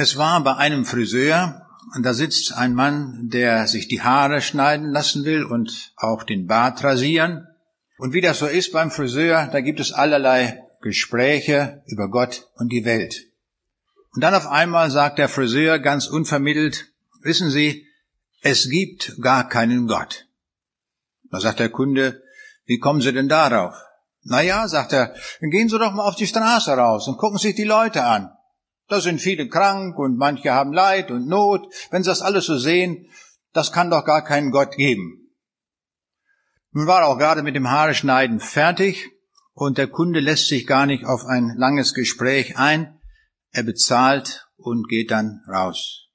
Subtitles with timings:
[0.00, 4.92] Es war bei einem Friseur, und da sitzt ein Mann, der sich die Haare schneiden
[4.92, 7.48] lassen will und auch den Bart rasieren.
[7.96, 12.70] Und wie das so ist beim Friseur, da gibt es allerlei Gespräche über Gott und
[12.70, 13.26] die Welt.
[14.14, 16.92] Und dann auf einmal sagt der Friseur ganz unvermittelt,
[17.22, 17.84] wissen Sie,
[18.40, 20.28] es gibt gar keinen Gott.
[21.28, 22.22] Da sagt der Kunde,
[22.66, 23.74] wie kommen Sie denn darauf?
[24.22, 27.38] Na ja, sagt er, dann gehen Sie doch mal auf die Straße raus und gucken
[27.38, 28.30] sich die Leute an.
[28.88, 31.72] Da sind viele krank und manche haben Leid und Not.
[31.90, 33.06] Wenn Sie das alles so sehen,
[33.52, 35.30] das kann doch gar keinen Gott geben.
[36.72, 39.10] Nun war er auch gerade mit dem Haareschneiden fertig
[39.52, 42.98] und der Kunde lässt sich gar nicht auf ein langes Gespräch ein.
[43.50, 46.08] Er bezahlt und geht dann raus.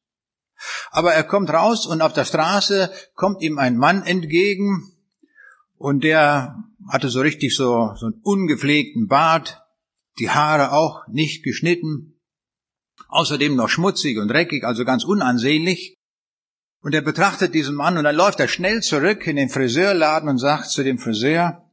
[0.91, 4.91] Aber er kommt raus und auf der Straße kommt ihm ein Mann entgegen
[5.77, 6.55] und der
[6.87, 9.61] hatte so richtig so, so einen ungepflegten Bart,
[10.19, 12.12] die Haare auch nicht geschnitten,
[13.13, 15.97] außerdem noch schmutzig und dreckig, also ganz unansehnlich.
[16.81, 20.37] Und er betrachtet diesen Mann und dann läuft er schnell zurück in den Friseurladen und
[20.37, 21.63] sagt zu dem Friseur,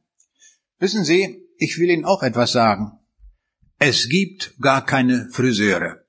[0.79, 2.93] wissen Sie, ich will Ihnen auch etwas sagen.
[3.77, 6.01] Es gibt gar keine Friseure.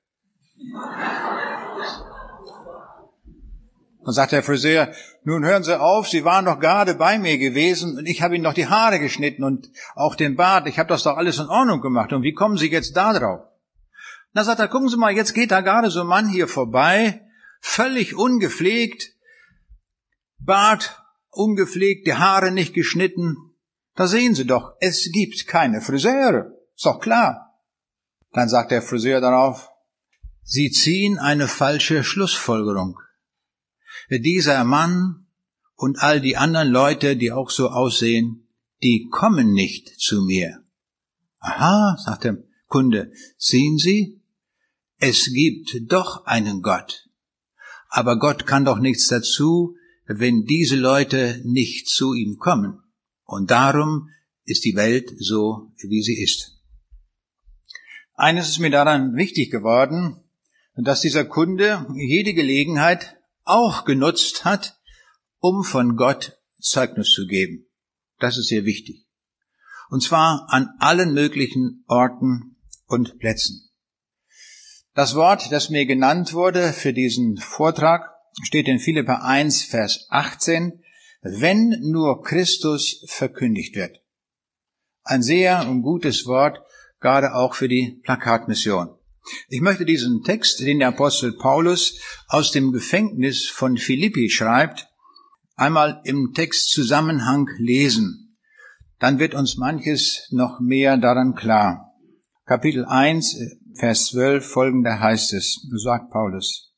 [4.05, 7.97] Dann sagt der Friseur, nun hören Sie auf, Sie waren doch gerade bei mir gewesen
[7.97, 11.03] und ich habe Ihnen doch die Haare geschnitten und auch den Bart, ich habe das
[11.03, 12.13] doch alles in Ordnung gemacht.
[12.13, 13.52] Und wie kommen Sie jetzt da drauf?
[14.33, 17.21] Na, sagt er, gucken Sie mal, jetzt geht da gerade so ein Mann hier vorbei,
[17.61, 19.13] völlig ungepflegt,
[20.39, 23.37] Bart ungepflegt, die Haare nicht geschnitten.
[23.95, 26.51] Da sehen Sie doch, es gibt keine Friseure.
[26.75, 27.59] Ist doch klar.
[28.31, 29.69] Dann sagt der Friseur darauf,
[30.43, 32.99] Sie ziehen eine falsche Schlussfolgerung.
[34.09, 35.27] Dieser Mann
[35.75, 38.47] und all die anderen Leute, die auch so aussehen,
[38.81, 40.63] die kommen nicht zu mir.
[41.39, 42.37] Aha, sagt der
[42.67, 44.22] Kunde, sehen Sie,
[45.05, 47.09] es gibt doch einen Gott.
[47.89, 52.81] Aber Gott kann doch nichts dazu, wenn diese Leute nicht zu ihm kommen.
[53.25, 54.09] Und darum
[54.45, 56.57] ist die Welt so, wie sie ist.
[58.13, 60.15] Eines ist mir daran wichtig geworden,
[60.75, 64.79] dass dieser Kunde jede Gelegenheit auch genutzt hat,
[65.39, 67.65] um von Gott Zeugnis zu geben.
[68.19, 69.05] Das ist sehr wichtig.
[69.89, 72.55] Und zwar an allen möglichen Orten
[72.87, 73.72] und Plätzen.
[74.95, 78.11] Das Wort, das mir genannt wurde für diesen Vortrag,
[78.43, 80.83] steht in Philippa 1, Vers 18,
[81.23, 84.01] wenn nur Christus verkündigt wird.
[85.03, 86.61] Ein sehr gutes Wort,
[86.99, 88.95] gerade auch für die Plakatmission.
[89.49, 94.89] Ich möchte diesen Text, den der Apostel Paulus aus dem Gefängnis von Philippi schreibt,
[95.55, 98.37] einmal im Textzusammenhang lesen.
[98.99, 101.93] Dann wird uns manches noch mehr daran klar.
[102.45, 103.37] Kapitel 1,
[103.75, 106.73] Vers 12 folgende heißt es, sagt Paulus.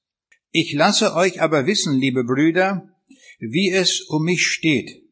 [0.51, 2.89] Ich lasse euch aber wissen, liebe Brüder,
[3.39, 5.03] wie es um mich steht.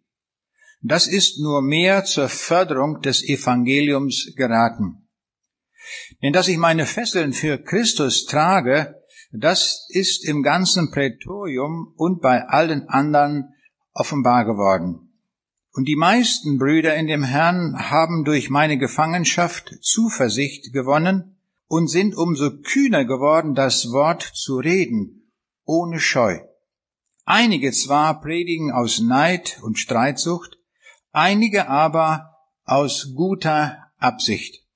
[0.82, 5.08] Das ist nur mehr zur Förderung des Evangeliums geraten.
[6.22, 8.96] Denn dass ich meine Fesseln für Christus trage,
[9.32, 13.54] das ist im ganzen Prätorium und bei allen anderen
[13.94, 15.10] offenbar geworden.
[15.74, 21.33] Und die meisten Brüder in dem Herrn haben durch meine Gefangenschaft Zuversicht gewonnen,
[21.74, 25.32] und sind umso kühner geworden, das Wort zu reden,
[25.66, 26.38] ohne Scheu.
[27.26, 30.60] Einige zwar predigen aus Neid und Streitsucht,
[31.14, 32.30] einige aber
[32.64, 34.68] aus guter Absicht.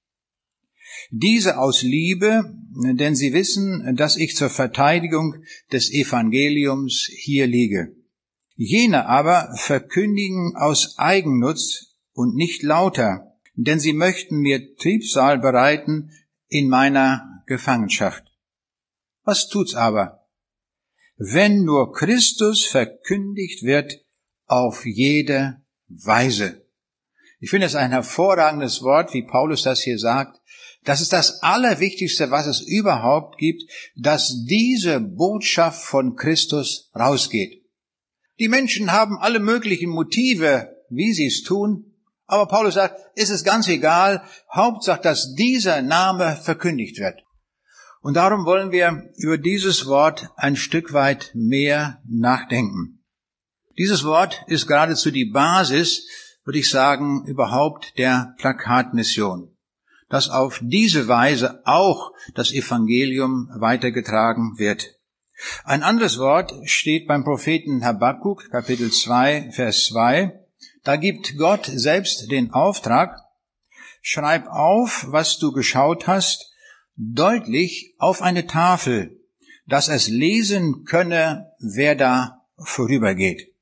[1.12, 5.36] Diese aus Liebe, denn sie wissen, dass ich zur Verteidigung
[5.72, 7.96] des Evangeliums hier liege.
[8.56, 16.10] Jene aber verkündigen aus Eigennutz und nicht lauter, denn sie möchten mir Triebsal bereiten
[16.48, 18.24] in meiner Gefangenschaft.
[19.24, 20.28] Was tut's aber?
[21.18, 23.94] Wenn nur Christus verkündigt wird
[24.46, 26.66] auf jede Weise.
[27.40, 30.40] Ich finde es ein hervorragendes Wort, wie Paulus das hier sagt.
[30.84, 33.64] Das ist das Allerwichtigste, was es überhaupt gibt,
[33.96, 37.64] dass diese Botschaft von Christus rausgeht.
[38.40, 41.97] Die Menschen haben alle möglichen Motive, wie sie es tun,
[42.28, 44.22] aber Paulus sagt, ist es ganz egal,
[44.54, 47.24] Hauptsache, dass dieser Name verkündigt wird.
[48.02, 53.04] Und darum wollen wir über dieses Wort ein Stück weit mehr nachdenken.
[53.78, 56.08] Dieses Wort ist geradezu die Basis,
[56.44, 59.56] würde ich sagen, überhaupt der Plakatmission,
[60.10, 64.96] dass auf diese Weise auch das Evangelium weitergetragen wird.
[65.64, 70.47] Ein anderes Wort steht beim Propheten Habakkuk, Kapitel 2, Vers 2.
[70.88, 73.20] Da gibt Gott selbst den Auftrag,
[74.02, 76.52] schreib auf, was du geschaut hast,
[76.96, 79.18] deutlich auf eine Tafel
[79.68, 83.54] dass es lesen könne, wer da vorübergeht.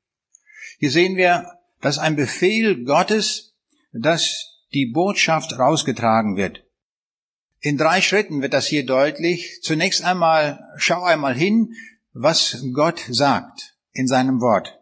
[0.77, 3.55] Hier sehen wir, dass ein Befehl Gottes,
[3.91, 6.63] dass die Botschaft rausgetragen wird.
[7.59, 9.61] In drei Schritten wird das hier deutlich.
[9.63, 11.73] Zunächst einmal, schau einmal hin,
[12.13, 14.77] was Gott sagt in seinem Wort.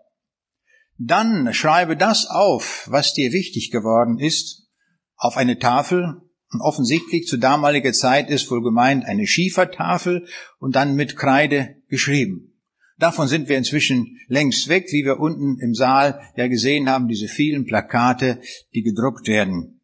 [0.97, 4.67] Dann schreibe das auf, was dir wichtig geworden ist,
[5.15, 6.21] auf eine Tafel.
[6.51, 10.27] Und offensichtlich zu damaliger Zeit ist wohl gemeint eine Schiefertafel
[10.59, 12.53] und dann mit Kreide geschrieben.
[12.99, 17.27] Davon sind wir inzwischen längst weg, wie wir unten im Saal ja gesehen haben, diese
[17.27, 18.39] vielen Plakate,
[18.75, 19.81] die gedruckt werden.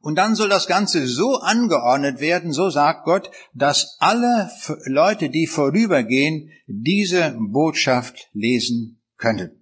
[0.00, 4.50] Und dann soll das Ganze so angeordnet werden, so sagt Gott, dass alle
[4.86, 9.61] Leute, die vorübergehen, diese Botschaft lesen können.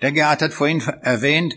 [0.00, 1.54] Der Gerhard hat vorhin erwähnt,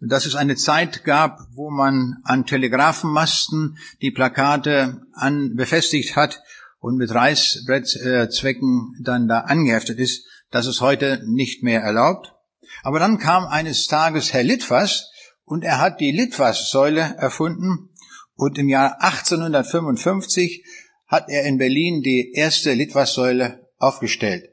[0.00, 6.42] dass es eine Zeit gab, wo man an Telegrafenmasten die Plakate an, befestigt hat
[6.78, 10.26] und mit Reißbrettzwecken dann da angeheftet ist.
[10.50, 12.34] Das ist heute nicht mehr erlaubt.
[12.82, 15.10] Aber dann kam eines Tages Herr Litwas,
[15.48, 17.88] und er hat die Litwas-Säule erfunden
[18.34, 20.62] und im Jahr 1855
[21.06, 24.50] hat er in Berlin die erste Litwas-Säule aufgestellt.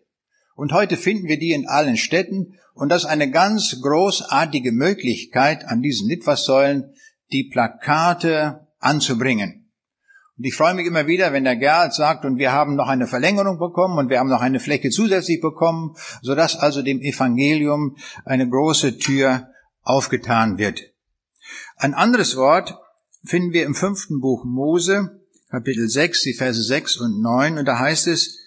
[0.56, 5.66] Und heute finden wir die in allen Städten und das ist eine ganz großartige Möglichkeit,
[5.66, 6.94] an diesen Litwas-Säulen
[7.32, 9.72] die Plakate anzubringen.
[10.38, 13.08] Und ich freue mich immer wieder, wenn der Gerhard sagt, und wir haben noch eine
[13.08, 17.96] Verlängerung bekommen und wir haben noch eine Fläche zusätzlich bekommen, sodass also dem Evangelium
[18.26, 19.48] eine große Tür
[19.82, 20.82] aufgetan wird.
[21.78, 22.78] Ein anderes Wort
[23.24, 27.80] finden wir im fünften Buch Mose, Kapitel 6, die Verse 6 und 9, und da
[27.80, 28.38] heißt es,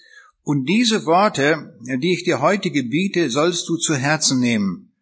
[0.49, 4.95] und diese Worte, die ich dir heute gebiete, sollst du zu Herzen nehmen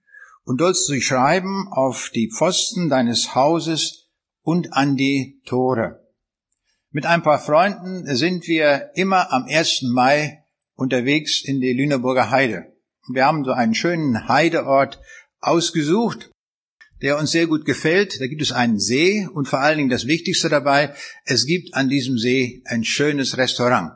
[0.43, 4.08] und sollst sie schreiben auf die Pfosten deines Hauses
[4.43, 6.04] und an die Tore.
[6.90, 9.82] Mit ein paar Freunden sind wir immer am 1.
[9.82, 10.43] Mai
[10.75, 12.72] unterwegs in die Lüneburger Heide.
[13.08, 15.00] Wir haben so einen schönen Heideort
[15.38, 16.32] ausgesucht,
[17.02, 18.20] der uns sehr gut gefällt.
[18.20, 20.93] Da gibt es einen See und vor allen Dingen das Wichtigste dabei,
[21.25, 23.93] es gibt an diesem See ein schönes Restaurant.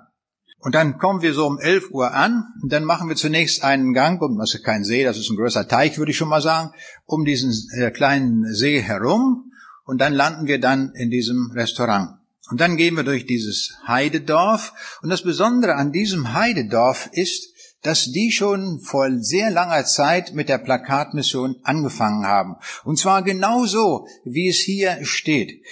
[0.61, 3.95] Und dann kommen wir so um 11 Uhr an und dann machen wir zunächst einen
[3.95, 6.43] Gang, um, das ist kein See, das ist ein größer Teich, würde ich schon mal
[6.43, 6.73] sagen,
[7.07, 9.53] um diesen äh, kleinen See herum
[9.85, 12.19] und dann landen wir dann in diesem Restaurant.
[12.51, 18.13] Und dann gehen wir durch dieses Heidedorf und das Besondere an diesem Heidedorf ist, dass
[18.13, 22.57] die schon vor sehr langer Zeit mit der Plakatmission angefangen haben.
[22.85, 25.63] Und zwar genauso, wie es hier steht.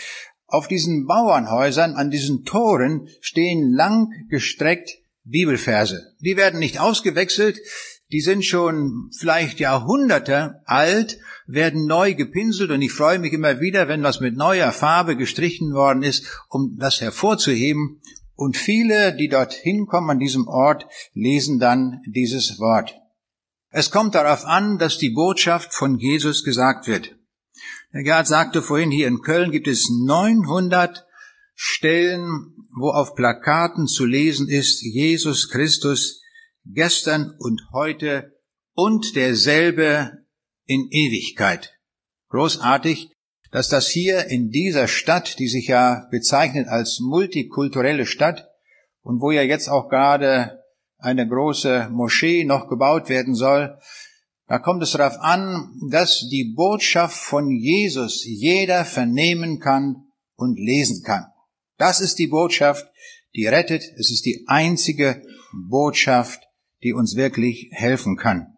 [0.51, 4.91] Auf diesen Bauernhäusern, an diesen Toren stehen lang gestreckt
[5.25, 6.15] Bibelverse.
[6.21, 7.59] Die werden nicht ausgewechselt,
[8.11, 13.89] die sind schon vielleicht Jahrhunderte alt, werden neu gepinselt und ich freue mich immer wieder,
[13.89, 18.01] wenn was mit neuer Farbe gestrichen worden ist, um das hervorzuheben
[18.35, 22.95] und viele, die dorthin kommen an diesem Ort, lesen dann dieses Wort.
[23.71, 27.18] Es kommt darauf an, dass die Botschaft von Jesus gesagt wird.
[27.95, 31.07] Der Gerd sagte vorhin, hier in Köln gibt es 900
[31.55, 36.23] Stellen, wo auf Plakaten zu lesen ist, Jesus Christus
[36.67, 38.39] gestern und heute
[38.75, 40.13] und derselbe
[40.67, 41.75] in Ewigkeit.
[42.29, 43.11] Großartig,
[43.51, 48.47] dass das hier in dieser Stadt, die sich ja bezeichnet als multikulturelle Stadt
[49.01, 50.63] und wo ja jetzt auch gerade
[50.99, 53.79] eine große Moschee noch gebaut werden soll,
[54.49, 61.03] da kommt es darauf an, dass die Botschaft von Jesus jeder vernehmen kann und lesen
[61.05, 61.27] kann.
[61.77, 62.87] Das ist die Botschaft,
[63.35, 63.83] die rettet.
[63.99, 66.43] Es ist die einzige Botschaft,
[66.83, 68.55] die uns wirklich helfen kann.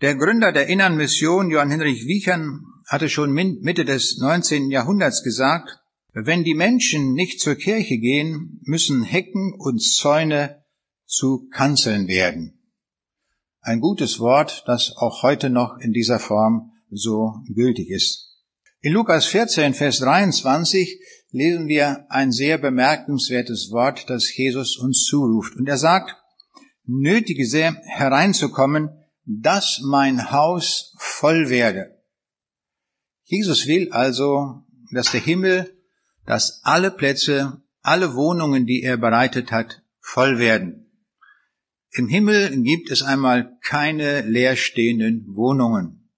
[0.00, 4.70] Der Gründer der Innern Mission, Johann Hinrich Wiechern, hatte schon Mitte des 19.
[4.70, 5.78] Jahrhunderts gesagt,
[6.14, 10.62] wenn die Menschen nicht zur Kirche gehen, müssen Hecken und Zäune
[11.06, 12.53] zu Kanzeln werden.
[13.66, 18.36] Ein gutes Wort, das auch heute noch in dieser Form so gültig ist.
[18.82, 25.56] In Lukas 14, Vers 23 lesen wir ein sehr bemerkenswertes Wort, das Jesus uns zuruft.
[25.56, 26.14] Und er sagt,
[26.84, 28.90] nötige sehr hereinzukommen,
[29.24, 31.98] dass mein Haus voll werde.
[33.22, 35.74] Jesus will also, dass der Himmel,
[36.26, 40.83] dass alle Plätze, alle Wohnungen, die er bereitet hat, voll werden.
[41.96, 46.10] Im Himmel gibt es einmal keine leerstehenden Wohnungen.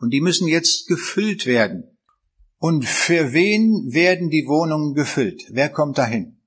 [0.00, 1.98] Und die müssen jetzt gefüllt werden.
[2.56, 5.44] Und für wen werden die Wohnungen gefüllt?
[5.50, 6.40] Wer kommt dahin?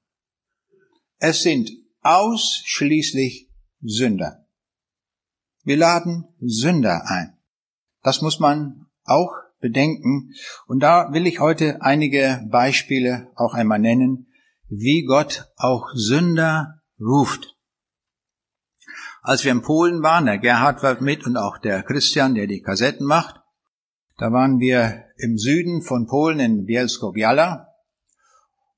[1.20, 1.70] Es sind
[2.02, 4.48] ausschließlich Sünder.
[5.64, 7.38] Wir laden Sünder ein.
[8.02, 10.34] Das muss man auch bedenken.
[10.66, 14.28] Und da will ich heute einige Beispiele auch einmal nennen,
[14.70, 17.56] wie Gott auch Sünder ruft.
[19.22, 22.62] Als wir in Polen waren, der Gerhard war mit und auch der Christian, der die
[22.62, 23.36] Kassetten macht,
[24.18, 27.68] da waren wir im Süden von Polen in Bielsko-Biala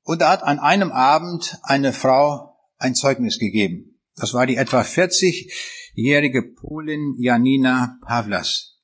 [0.03, 3.99] und da hat an einem Abend eine Frau ein Zeugnis gegeben.
[4.15, 8.81] Das war die etwa 40-jährige Polin Janina Pavlas.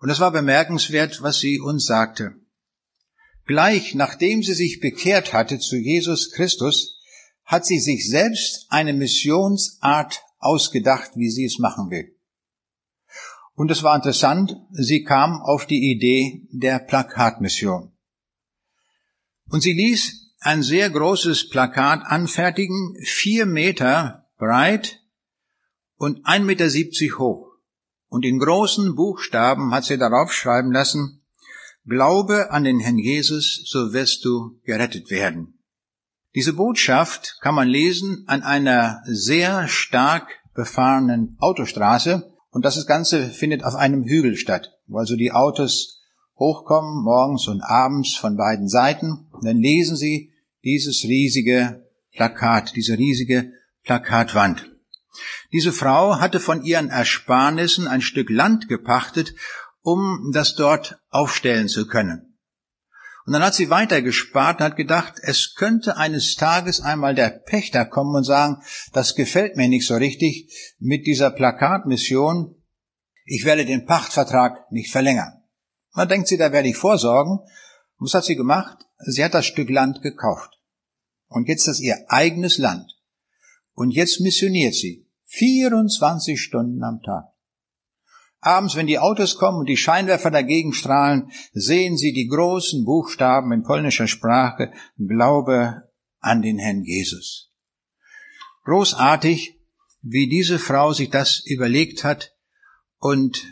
[0.00, 2.34] Und es war bemerkenswert, was sie uns sagte.
[3.46, 7.00] Gleich nachdem sie sich bekehrt hatte zu Jesus Christus,
[7.44, 12.14] hat sie sich selbst eine Missionsart ausgedacht, wie sie es machen will.
[13.54, 17.92] Und es war interessant, sie kam auf die Idee der Plakatmission.
[19.48, 25.00] Und sie ließ ein sehr großes Plakat anfertigen, vier Meter breit
[25.96, 27.46] und 1,70 Meter hoch.
[28.08, 31.24] Und in großen Buchstaben hat sie darauf schreiben lassen,
[31.86, 35.53] Glaube an den Herrn Jesus, so wirst du gerettet werden.
[36.34, 43.64] Diese Botschaft kann man lesen an einer sehr stark befahrenen Autostraße und das Ganze findet
[43.64, 46.00] auf einem Hügel statt, wo also die Autos
[46.36, 49.26] hochkommen, morgens und abends von beiden Seiten.
[49.30, 50.32] Und dann lesen sie
[50.64, 53.52] dieses riesige Plakat, diese riesige
[53.84, 54.70] Plakatwand.
[55.52, 59.34] Diese Frau hatte von ihren Ersparnissen ein Stück Land gepachtet
[59.84, 62.33] um das dort aufstellen zu können.
[63.26, 67.30] Und dann hat sie weiter gespart und hat gedacht, es könnte eines Tages einmal der
[67.30, 68.62] Pächter kommen und sagen,
[68.92, 72.54] das gefällt mir nicht so richtig mit dieser Plakatmission,
[73.24, 75.42] ich werde den Pachtvertrag nicht verlängern.
[75.94, 77.38] Man denkt sie, da werde ich vorsorgen.
[77.96, 78.84] Und was hat sie gemacht?
[78.98, 80.60] Sie hat das Stück Land gekauft.
[81.28, 82.90] Und jetzt ist das ihr eigenes Land.
[83.72, 85.08] Und jetzt missioniert sie.
[85.26, 87.33] 24 Stunden am Tag.
[88.44, 93.52] Abends, wenn die Autos kommen und die Scheinwerfer dagegen strahlen, sehen sie die großen Buchstaben
[93.52, 95.84] in polnischer Sprache Glaube
[96.20, 97.50] an den Herrn Jesus.
[98.64, 99.58] Großartig,
[100.02, 102.34] wie diese Frau sich das überlegt hat
[102.98, 103.42] und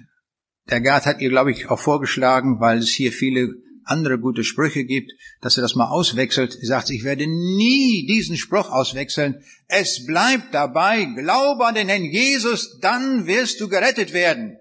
[0.68, 3.48] der Gerd hat ihr, glaube ich, auch vorgeschlagen, weil es hier viele
[3.84, 6.52] andere gute Sprüche gibt, dass er das mal auswechselt.
[6.52, 9.42] Sie sagt, ich werde nie diesen Spruch auswechseln.
[9.68, 14.58] Es bleibt dabei, glaube an den Herrn Jesus, dann wirst du gerettet werden.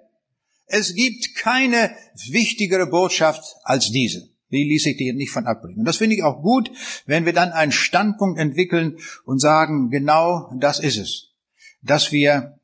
[0.72, 1.94] Es gibt keine
[2.30, 4.30] wichtigere Botschaft als diese.
[4.51, 5.80] Die ließ ich dir nicht von abbringen.
[5.80, 6.72] Und das finde ich auch gut,
[7.06, 11.34] wenn wir dann einen Standpunkt entwickeln und sagen, genau das ist es.
[11.82, 12.58] Dass wir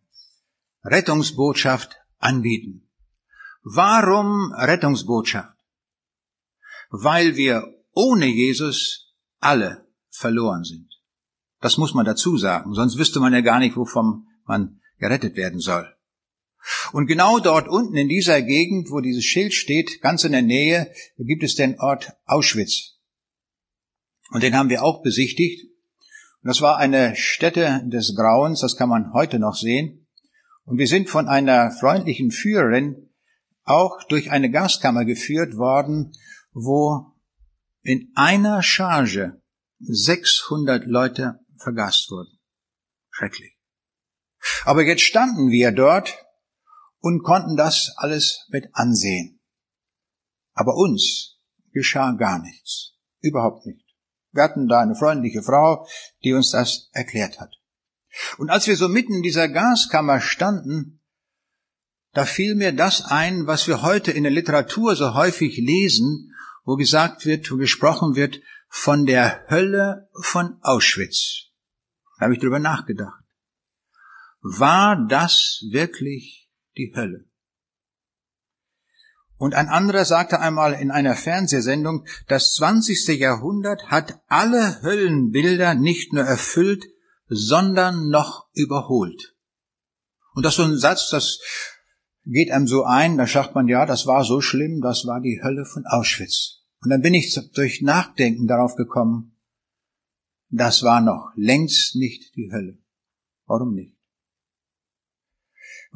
[0.84, 2.88] Rettungsbotschaft anbieten.
[3.64, 5.58] Warum Rettungsbotschaft?
[6.90, 10.88] Weil wir ohne Jesus alle verloren sind.
[11.60, 15.60] Das muss man dazu sagen, sonst wüsste man ja gar nicht, wovon man gerettet werden
[15.60, 15.97] soll.
[16.92, 20.92] Und genau dort unten in dieser Gegend, wo dieses Schild steht, ganz in der Nähe,
[21.18, 22.98] gibt es den Ort Auschwitz.
[24.32, 25.64] Und den haben wir auch besichtigt.
[26.42, 30.08] Und das war eine Stätte des Grauens, das kann man heute noch sehen.
[30.66, 33.10] Und wir sind von einer freundlichen Führerin
[33.64, 36.12] auch durch eine Gaskammer geführt worden,
[36.52, 37.14] wo
[37.82, 39.42] in einer Charge
[39.80, 42.38] 600 Leute vergast wurden.
[43.10, 43.58] Schrecklich.
[44.66, 46.27] Aber jetzt standen wir dort
[47.00, 49.40] und konnten das alles mit ansehen.
[50.54, 51.38] Aber uns
[51.72, 52.94] geschah gar nichts.
[53.20, 53.86] Überhaupt nicht.
[54.32, 55.88] Wir hatten da eine freundliche Frau,
[56.24, 57.54] die uns das erklärt hat.
[58.38, 61.02] Und als wir so mitten in dieser Gaskammer standen,
[62.14, 66.76] da fiel mir das ein, was wir heute in der Literatur so häufig lesen, wo
[66.76, 71.52] gesagt wird, wo gesprochen wird von der Hölle von Auschwitz.
[72.18, 73.24] Da habe ich drüber nachgedacht.
[74.42, 76.47] War das wirklich
[76.78, 77.26] die Hölle.
[79.38, 83.20] Und ein anderer sagte einmal in einer Fernsehsendung, das 20.
[83.20, 86.86] Jahrhundert hat alle Höllenbilder nicht nur erfüllt,
[87.28, 89.36] sondern noch überholt.
[90.34, 91.40] Und das ist so ein Satz, das
[92.26, 95.40] geht einem so ein, da sagt man, ja, das war so schlimm, das war die
[95.44, 96.64] Hölle von Auschwitz.
[96.82, 99.38] Und dann bin ich durch Nachdenken darauf gekommen,
[100.50, 102.78] das war noch längst nicht die Hölle.
[103.46, 103.97] Warum nicht?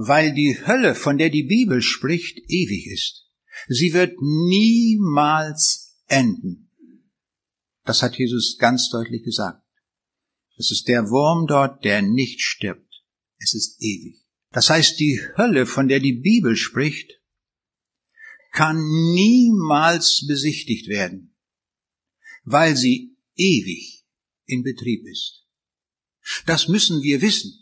[0.07, 3.27] Weil die Hölle, von der die Bibel spricht, ewig ist.
[3.67, 6.69] Sie wird niemals enden.
[7.83, 9.63] Das hat Jesus ganz deutlich gesagt.
[10.57, 13.03] Es ist der Wurm dort, der nicht stirbt.
[13.39, 14.23] Es ist ewig.
[14.51, 17.21] Das heißt, die Hölle, von der die Bibel spricht,
[18.51, 18.77] kann
[19.13, 21.35] niemals besichtigt werden,
[22.43, 24.05] weil sie ewig
[24.45, 25.45] in Betrieb ist.
[26.45, 27.60] Das müssen wir wissen.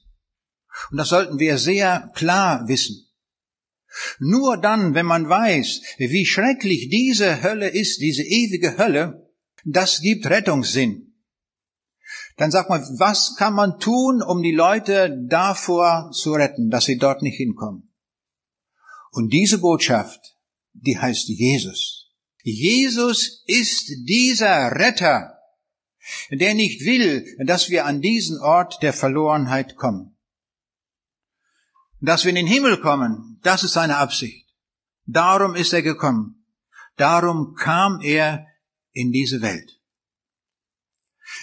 [0.92, 3.06] Und das sollten wir sehr klar wissen.
[4.20, 9.30] Nur dann, wenn man weiß, wie schrecklich diese Hölle ist, diese ewige Hölle,
[9.66, 11.14] das gibt Rettungssinn.
[12.38, 16.98] dann sag mal, was kann man tun, um die Leute davor zu retten, dass sie
[16.98, 17.92] dort nicht hinkommen?
[19.12, 20.38] Und diese Botschaft,
[20.74, 22.14] die heißt Jesus.
[22.44, 25.38] Jesus ist dieser Retter,
[26.32, 30.09] der nicht will, dass wir an diesen Ort der Verlorenheit kommen.
[32.02, 34.48] Dass wir in den Himmel kommen, das ist seine Absicht.
[35.06, 36.46] Darum ist er gekommen.
[36.96, 38.48] Darum kam er
[38.92, 39.80] in diese Welt.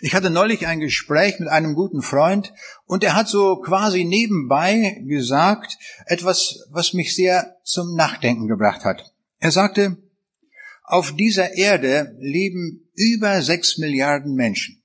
[0.00, 2.52] Ich hatte neulich ein Gespräch mit einem guten Freund
[2.84, 9.14] und er hat so quasi nebenbei gesagt etwas, was mich sehr zum Nachdenken gebracht hat.
[9.38, 9.96] Er sagte,
[10.82, 14.82] auf dieser Erde leben über sechs Milliarden Menschen.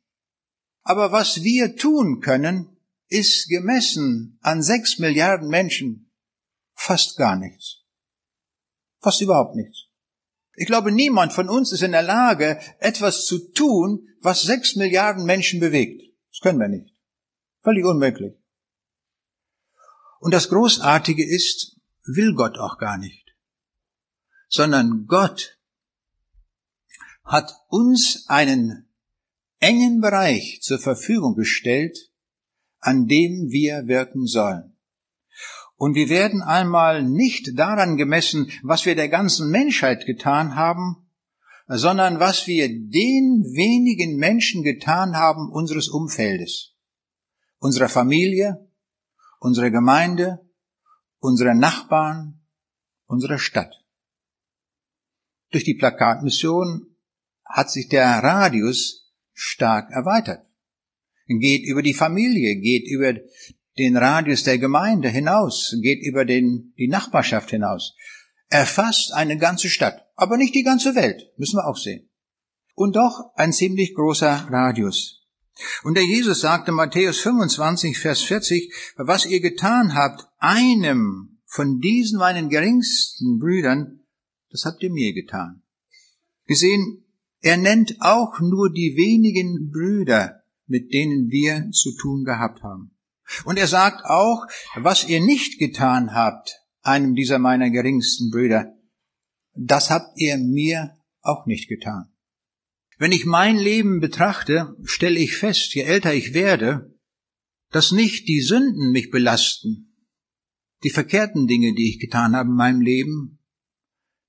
[0.84, 2.71] Aber was wir tun können,
[3.12, 6.10] ist gemessen an sechs Milliarden Menschen
[6.74, 7.84] fast gar nichts.
[9.00, 9.88] Fast überhaupt nichts.
[10.54, 15.26] Ich glaube, niemand von uns ist in der Lage, etwas zu tun, was sechs Milliarden
[15.26, 16.02] Menschen bewegt.
[16.30, 16.96] Das können wir nicht.
[17.62, 18.34] Völlig unmöglich.
[20.20, 23.36] Und das Großartige ist, will Gott auch gar nicht,
[24.48, 25.60] sondern Gott
[27.24, 28.90] hat uns einen
[29.60, 32.11] engen Bereich zur Verfügung gestellt,
[32.82, 34.76] an dem wir wirken sollen.
[35.78, 41.08] Und wir werden einmal nicht daran gemessen, was wir der ganzen Menschheit getan haben,
[41.68, 46.76] sondern was wir den wenigen Menschen getan haben unseres Umfeldes,
[47.58, 48.70] unserer Familie,
[49.40, 50.40] unserer Gemeinde,
[51.20, 52.42] unserer Nachbarn,
[53.06, 53.84] unserer Stadt.
[55.52, 56.96] Durch die Plakatmission
[57.46, 60.51] hat sich der Radius stark erweitert.
[61.40, 63.14] Geht über die Familie, geht über
[63.78, 67.96] den Radius der Gemeinde hinaus, geht über den, die Nachbarschaft hinaus,
[68.50, 72.10] erfasst eine ganze Stadt, aber nicht die ganze Welt, müssen wir auch sehen.
[72.76, 75.22] Und doch ein ziemlich großer Radius.
[75.84, 82.20] Und der Jesus sagte Matthäus 25, Vers 40, was ihr getan habt, einem von diesen
[82.20, 84.02] meinen geringsten Brüdern,
[84.50, 85.64] das habt ihr mir getan.
[86.46, 87.06] Gesehen,
[87.42, 90.41] er nennt auch nur die wenigen Brüder,
[90.72, 92.98] mit denen wir zu tun gehabt haben.
[93.46, 98.74] Und er sagt auch, was ihr nicht getan habt, einem dieser meiner geringsten Brüder,
[99.54, 102.12] das habt ihr mir auch nicht getan.
[102.98, 106.98] Wenn ich mein Leben betrachte, stelle ich fest, je älter ich werde,
[107.70, 109.94] dass nicht die Sünden mich belasten,
[110.84, 113.40] die verkehrten Dinge, die ich getan habe in meinem Leben,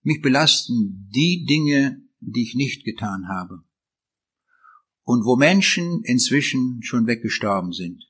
[0.03, 3.63] mich belasten die Dinge, die ich nicht getan habe
[5.05, 8.05] und wo Menschen inzwischen schon weggestorben sind.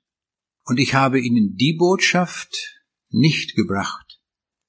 [0.64, 4.20] Und ich habe ihnen die Botschaft nicht gebracht,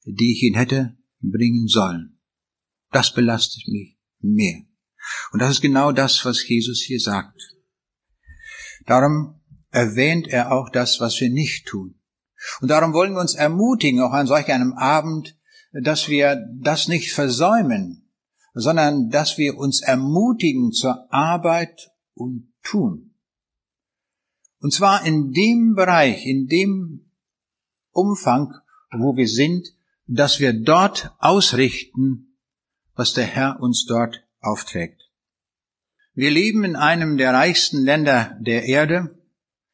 [0.05, 2.19] die ich ihnen hätte bringen sollen.
[2.91, 4.63] Das belastet mich mehr.
[5.31, 7.55] Und das ist genau das, was Jesus hier sagt.
[8.86, 11.99] Darum erwähnt er auch das, was wir nicht tun.
[12.62, 15.38] Und darum wollen wir uns ermutigen, auch an solch einem Abend,
[15.71, 18.12] dass wir das nicht versäumen,
[18.53, 23.13] sondern dass wir uns ermutigen zur Arbeit und Tun.
[24.60, 27.12] Und zwar in dem Bereich, in dem
[27.91, 28.54] Umfang,
[28.91, 29.67] wo wir sind,
[30.08, 32.38] dass wir dort ausrichten,
[32.95, 35.10] was der Herr uns dort aufträgt.
[36.13, 39.19] Wir leben in einem der reichsten Länder der Erde.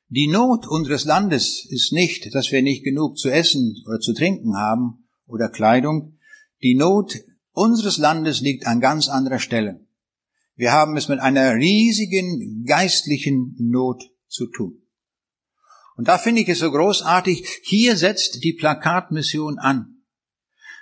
[0.08, 4.56] Die Not unseres Landes ist nicht, dass wir nicht genug zu essen oder zu trinken
[4.56, 6.17] haben oder Kleidung.
[6.63, 7.19] Die Not
[7.52, 9.86] unseres Landes liegt an ganz anderer Stelle.
[10.60, 14.82] Wir haben es mit einer riesigen geistlichen Not zu tun.
[15.95, 20.04] Und da finde ich es so großartig, hier setzt die Plakatmission an,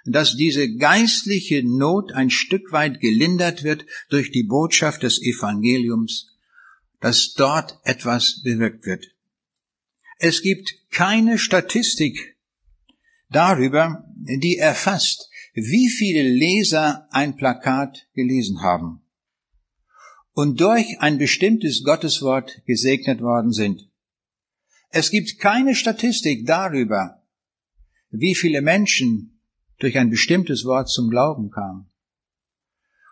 [0.04, 6.36] dass diese geistliche Not ein Stück weit gelindert wird durch die Botschaft des Evangeliums,
[7.00, 9.06] dass dort etwas bewirkt wird.
[10.18, 12.36] Es gibt keine Statistik
[13.30, 19.04] darüber, die erfasst, wie viele Leser ein Plakat gelesen haben
[20.38, 23.90] und durch ein bestimmtes Gotteswort gesegnet worden sind.
[24.90, 27.24] Es gibt keine Statistik darüber,
[28.12, 29.42] wie viele Menschen
[29.80, 31.90] durch ein bestimmtes Wort zum Glauben kamen.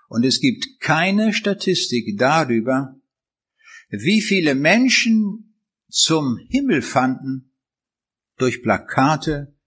[0.07, 2.95] Und es gibt keine Statistik darüber,
[3.89, 5.57] wie viele Menschen
[5.89, 7.55] zum Himmel fanden
[8.37, 9.57] durch Plakate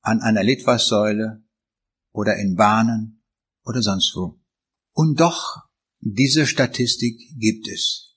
[0.00, 1.40] an einer Litfaßsäule
[2.10, 3.22] oder in Bahnen
[3.64, 4.40] oder sonst wo.
[4.92, 5.69] Und doch
[6.00, 8.16] diese Statistik gibt es.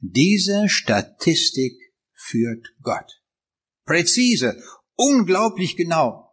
[0.00, 1.78] Diese Statistik
[2.12, 3.22] führt Gott.
[3.84, 4.62] Präzise,
[4.94, 6.30] unglaublich genau.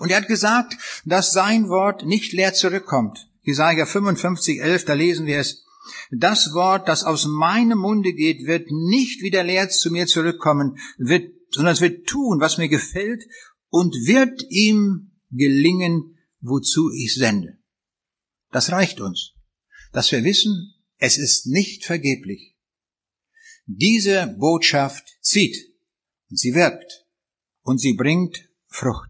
[0.00, 3.30] Und er hat gesagt, dass sein Wort nicht leer zurückkommt.
[3.42, 5.64] Jesaja 55, 11, da lesen wir es.
[6.10, 11.32] Das Wort, das aus meinem Munde geht, wird nicht wieder leer zu mir zurückkommen, wird,
[11.50, 13.22] sondern es wird tun, was mir gefällt
[13.68, 17.58] und wird ihm gelingen, wozu ich sende.
[18.50, 19.35] Das reicht uns,
[19.96, 22.54] dass wir wissen, es ist nicht vergeblich.
[23.64, 25.56] Diese Botschaft zieht
[26.28, 27.06] sie wirkt
[27.62, 29.08] und sie bringt Frucht.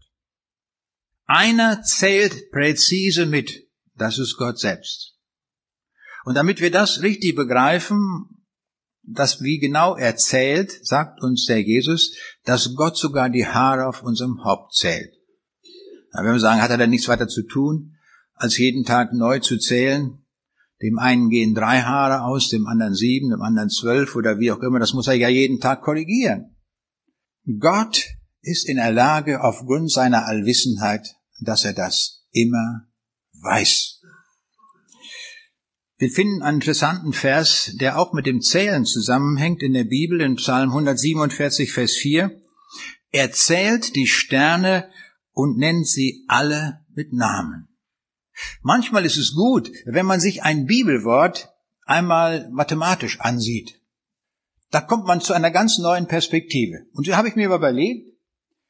[1.25, 5.19] Einer zählt präzise mit, das ist Gott selbst.
[6.25, 8.47] Und damit wir das richtig begreifen,
[9.03, 14.05] dass wie genau er zählt, sagt uns der Jesus, dass Gott sogar die Haare auf
[14.05, 15.13] unserem Haupt zählt.
[16.13, 17.97] Da wenn wir sagen, hat er da nichts weiter zu tun,
[18.35, 20.23] als jeden Tag neu zu zählen?
[20.83, 24.61] Dem einen gehen drei Haare aus, dem anderen sieben, dem anderen zwölf oder wie auch
[24.61, 24.79] immer.
[24.79, 26.57] Das muss er ja jeden Tag korrigieren.
[27.59, 28.05] Gott
[28.43, 32.87] ist in der Lage, aufgrund seiner Allwissenheit, dass er das immer
[33.43, 34.01] weiß.
[35.99, 40.37] Wir finden einen interessanten Vers, der auch mit dem Zählen zusammenhängt in der Bibel in
[40.37, 42.39] Psalm 147, Vers 4.
[43.13, 44.91] Er zählt die Sterne
[45.33, 47.69] und nennt sie alle mit Namen.
[48.63, 51.53] Manchmal ist es gut, wenn man sich ein Bibelwort
[51.85, 53.81] einmal mathematisch ansieht.
[54.71, 56.87] Da kommt man zu einer ganz neuen Perspektive.
[56.93, 58.17] Und da habe ich mir überlegt,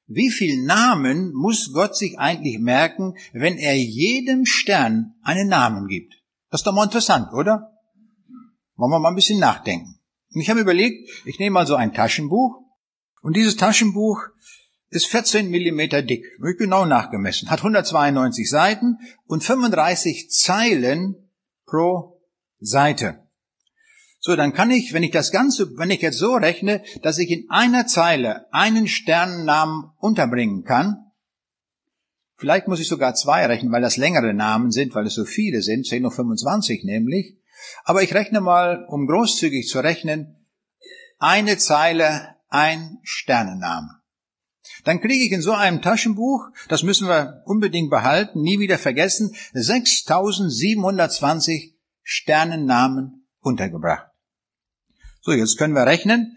[0.06, 6.14] wie viel Namen muss Gott sich eigentlich merken, wenn er jedem Stern einen Namen gibt?
[6.50, 7.72] Das ist doch mal interessant, oder?
[8.76, 9.98] Wollen wir mal ein bisschen nachdenken.
[10.32, 12.62] Und ich habe überlegt, ich nehme mal so ein Taschenbuch
[13.22, 14.20] und dieses Taschenbuch
[14.96, 21.14] ist 14 Millimeter dick, habe ich genau nachgemessen, hat 192 Seiten und 35 Zeilen
[21.66, 22.20] pro
[22.58, 23.20] Seite.
[24.18, 27.30] So, dann kann ich, wenn ich das Ganze, wenn ich jetzt so rechne, dass ich
[27.30, 31.06] in einer Zeile einen Sternennamen unterbringen kann,
[32.38, 35.62] Vielleicht muss ich sogar zwei rechnen, weil das längere Namen sind, weil es so viele
[35.62, 37.38] sind, 10 hoch 25 nämlich.
[37.84, 40.36] Aber ich rechne mal, um großzügig zu rechnen,
[41.18, 43.88] eine Zeile, ein Sternenname.
[44.86, 49.34] Dann kriege ich in so einem Taschenbuch, das müssen wir unbedingt behalten, nie wieder vergessen,
[49.52, 54.06] 6720 Sternennamen untergebracht.
[55.22, 56.36] So, jetzt können wir rechnen.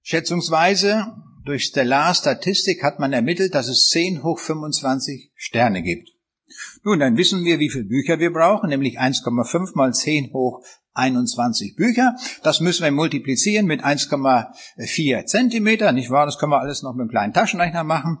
[0.00, 6.08] Schätzungsweise durch Stellar-Statistik hat man ermittelt, dass es 10 hoch 25 Sterne gibt.
[6.82, 10.64] Nun, dann wissen wir, wie viele Bücher wir brauchen, nämlich 1,5 mal 10 hoch
[10.98, 12.16] 21 Bücher.
[12.42, 16.26] Das müssen wir multiplizieren mit 1,4 Zentimeter, nicht wahr?
[16.26, 18.18] Das können wir alles noch mit einem kleinen Taschenrechner machen.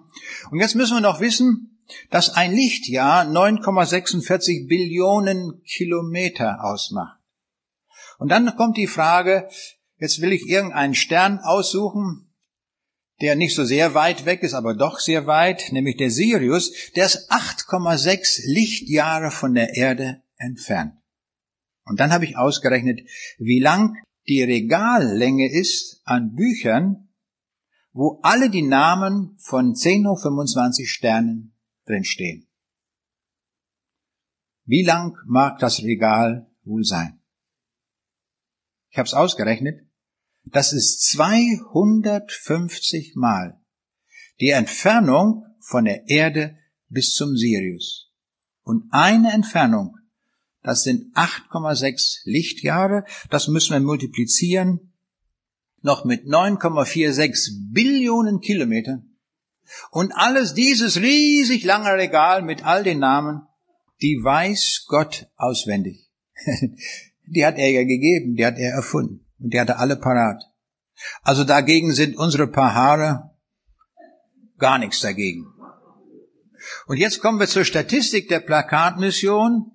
[0.50, 1.78] Und jetzt müssen wir noch wissen,
[2.10, 7.18] dass ein Lichtjahr 9,46 Billionen Kilometer ausmacht.
[8.18, 9.48] Und dann kommt die Frage,
[9.98, 12.28] jetzt will ich irgendeinen Stern aussuchen,
[13.20, 17.06] der nicht so sehr weit weg ist, aber doch sehr weit, nämlich der Sirius, der
[17.06, 20.97] ist 8,6 Lichtjahre von der Erde entfernt.
[21.88, 23.00] Und dann habe ich ausgerechnet,
[23.38, 23.96] wie lang
[24.28, 27.08] die Regallänge ist an Büchern,
[27.92, 31.54] wo alle die Namen von 10 hoch 25 Sternen
[31.86, 32.46] drinstehen.
[34.64, 37.22] Wie lang mag das Regal wohl sein?
[38.90, 39.86] Ich habe es ausgerechnet.
[40.44, 43.58] Das ist 250 Mal
[44.40, 46.56] die Entfernung von der Erde
[46.88, 48.10] bis zum Sirius.
[48.62, 49.97] Und eine Entfernung,
[50.62, 54.92] das sind 8,6 Lichtjahre, das müssen wir multiplizieren,
[55.82, 59.16] noch mit 9,46 Billionen Kilometern.
[59.90, 63.42] Und alles dieses riesig lange Regal mit all den Namen,
[64.00, 66.08] die weiß Gott auswendig.
[67.26, 69.26] die hat er ja gegeben, die hat er erfunden.
[69.38, 70.42] Und die hatte alle parat.
[71.22, 73.30] Also dagegen sind unsere paar Haare
[74.58, 75.46] gar nichts dagegen.
[76.86, 79.70] Und jetzt kommen wir zur Statistik der Plakatmission.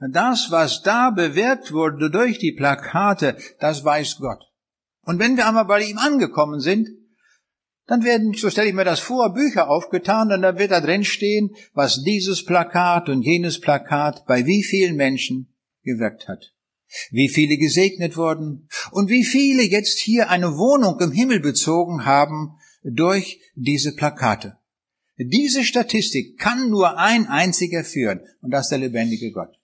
[0.00, 4.50] Das, was da bewirkt wurde durch die Plakate, das weiß Gott.
[5.02, 6.88] Und wenn wir einmal bei ihm angekommen sind,
[7.86, 11.04] dann werden, so stelle ich mir das vor, Bücher aufgetan und dann wird da drin
[11.04, 16.52] stehen, was dieses Plakat und jenes Plakat bei wie vielen Menschen gewirkt hat
[17.10, 22.56] wie viele gesegnet wurden und wie viele jetzt hier eine Wohnung im Himmel bezogen haben
[22.82, 24.56] durch diese Plakate.
[25.16, 29.59] Diese Statistik kann nur ein einziger führen und das ist der lebendige Gott.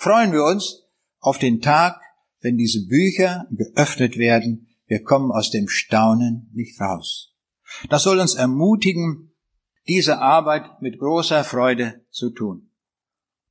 [0.00, 0.84] Freuen wir uns
[1.18, 2.00] auf den Tag,
[2.40, 4.68] wenn diese Bücher geöffnet werden.
[4.86, 7.34] Wir kommen aus dem Staunen nicht raus.
[7.88, 9.32] Das soll uns ermutigen,
[9.88, 12.70] diese Arbeit mit großer Freude zu tun.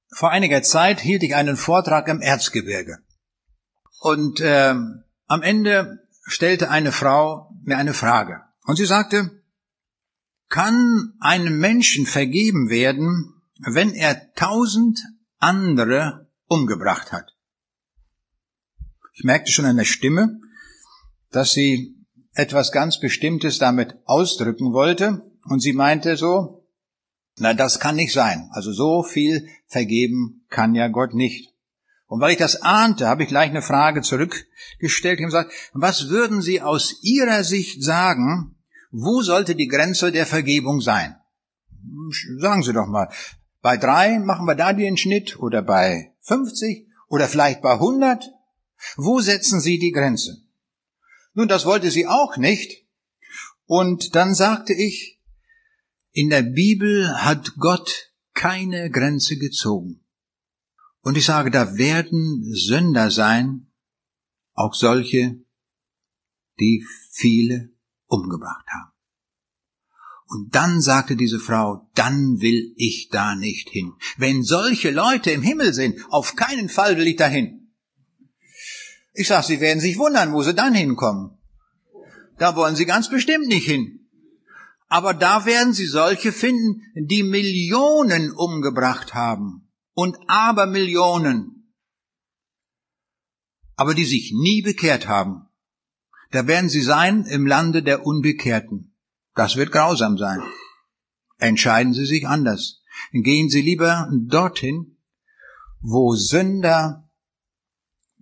[0.09, 2.99] Vor einiger Zeit hielt ich einen Vortrag im Erzgebirge.
[3.99, 4.73] Und äh,
[5.25, 8.41] am Ende stellte eine Frau mir eine Frage.
[8.65, 9.43] Und sie sagte,
[10.47, 14.99] kann einem Menschen vergeben werden, wenn er tausend
[15.39, 17.35] andere umgebracht hat?
[19.13, 20.39] Ich merkte schon an der Stimme,
[21.31, 21.97] dass sie
[22.33, 25.21] etwas ganz Bestimmtes damit ausdrücken wollte.
[25.45, 26.67] Und sie meinte so,
[27.37, 28.49] na, das kann nicht sein.
[28.51, 31.53] Also so viel vergeben kann ja Gott nicht.
[32.05, 36.41] Und weil ich das ahnte, habe ich gleich eine Frage zurückgestellt und gesagt, was würden
[36.41, 38.55] Sie aus Ihrer Sicht sagen,
[38.91, 41.15] wo sollte die Grenze der Vergebung sein?
[42.39, 43.09] Sagen Sie doch mal,
[43.61, 48.31] bei drei machen wir da den Schnitt oder bei 50 oder vielleicht bei 100?
[48.95, 50.43] Wo setzen Sie die Grenze?
[51.33, 52.87] Nun, das wollte sie auch nicht.
[53.65, 55.21] Und dann sagte ich,
[56.11, 60.03] in der Bibel hat Gott keine Grenze gezogen.
[61.01, 63.71] Und ich sage, da werden Sünder sein,
[64.53, 65.39] auch solche,
[66.59, 67.69] die viele
[68.07, 68.96] umgebracht haben.
[70.27, 73.93] Und dann sagte diese Frau, dann will ich da nicht hin.
[74.17, 77.71] Wenn solche Leute im Himmel sind, auf keinen Fall will ich dahin.
[79.13, 81.37] Ich sag, Sie werden sich wundern, wo Sie dann hinkommen.
[82.37, 84.09] Da wollen Sie ganz bestimmt nicht hin.
[84.89, 91.73] Aber da werden Sie solche finden, die Millionen umgebracht haben und Abermillionen,
[93.75, 95.47] aber die sich nie bekehrt haben.
[96.29, 98.86] Da werden sie sein im Lande der Unbekehrten.
[99.37, 100.41] Das wird grausam sein.
[101.37, 102.81] Entscheiden Sie sich anders.
[103.13, 104.97] Gehen Sie lieber dorthin,
[105.79, 107.09] wo Sünder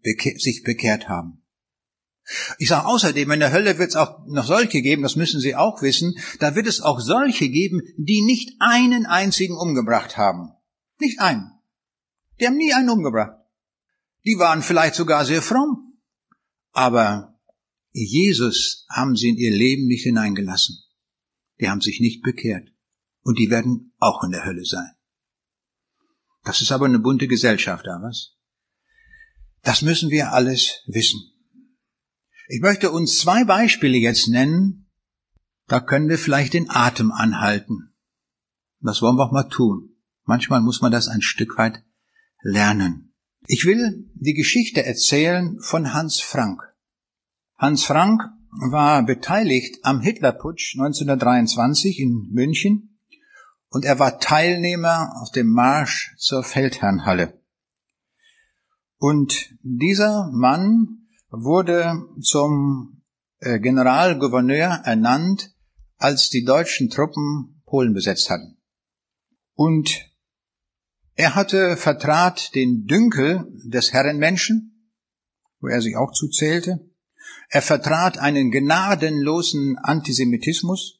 [0.04, 1.42] sich bekehrt haben.
[2.58, 5.56] Ich sage außerdem, in der Hölle wird es auch noch solche geben, das müssen Sie
[5.56, 10.52] auch wissen, da wird es auch solche geben, die nicht einen einzigen umgebracht haben.
[11.00, 11.52] Nicht einen.
[12.40, 13.40] Die haben nie einen umgebracht.
[14.26, 15.98] Die waren vielleicht sogar sehr fromm.
[16.72, 17.40] Aber
[17.92, 20.85] Jesus haben sie in ihr Leben nicht hineingelassen.
[21.60, 22.70] Die haben sich nicht bekehrt.
[23.22, 24.92] Und die werden auch in der Hölle sein.
[26.44, 28.36] Das ist aber eine bunte Gesellschaft, da was?
[29.64, 31.20] Das müssen wir alles wissen.
[32.48, 34.92] Ich möchte uns zwei Beispiele jetzt nennen.
[35.68, 37.96] Da können wir vielleicht den Atem anhalten.
[38.82, 39.96] Das wollen wir auch mal tun.
[40.26, 41.84] Manchmal muss man das ein Stück weit
[42.42, 43.16] lernen.
[43.48, 46.62] Ich will die Geschichte erzählen von Hans Frank.
[47.58, 48.22] Hans Frank
[48.72, 53.00] war beteiligt am Hitlerputsch 1923 in München
[53.70, 57.42] und er war Teilnehmer auf dem Marsch zur Feldherrnhalle.
[58.98, 63.04] Und dieser Mann wurde zum
[63.40, 65.54] äh, Generalgouverneur ernannt,
[65.98, 68.58] als die deutschen Truppen Polen besetzt hatten.
[69.54, 70.10] Und
[71.16, 74.92] er hatte vertrat den Dünkel des Herrenmenschen,
[75.60, 76.90] wo er sich auch zuzählte.
[77.50, 81.00] Er vertrat einen gnadenlosen Antisemitismus.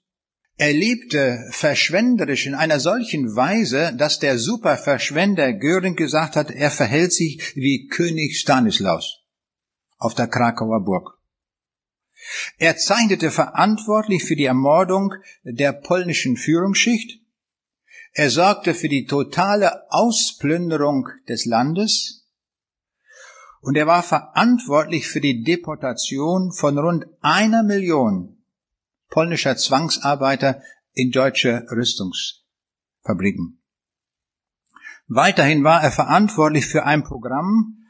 [0.58, 7.12] Er lebte verschwenderisch in einer solchen Weise, dass der Superverschwender Göring gesagt hat, er verhält
[7.12, 9.26] sich wie König Stanislaus
[9.98, 11.18] auf der Krakauer Burg.
[12.58, 17.20] Er zeichnete verantwortlich für die Ermordung der polnischen Führungsschicht
[18.18, 22.15] er sorgte für die totale Ausplünderung des Landes
[23.66, 28.38] und er war verantwortlich für die Deportation von rund einer Million
[29.10, 30.62] polnischer Zwangsarbeiter
[30.94, 33.60] in deutsche Rüstungsfabriken.
[35.08, 37.88] Weiterhin war er verantwortlich für ein Programm,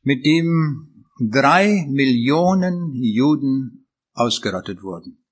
[0.00, 5.22] mit dem drei Millionen Juden ausgerottet wurden.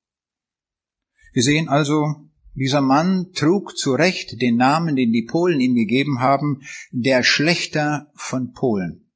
[1.33, 6.21] Wir sehen also, dieser Mann trug zu Recht den Namen, den die Polen ihm gegeben
[6.21, 9.10] haben, der Schlechter von Polen.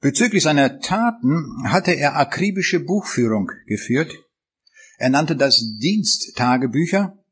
[0.00, 4.12] Bezüglich seiner Taten hatte er akribische Buchführung geführt.
[4.98, 7.22] Er nannte das Diensttagebücher,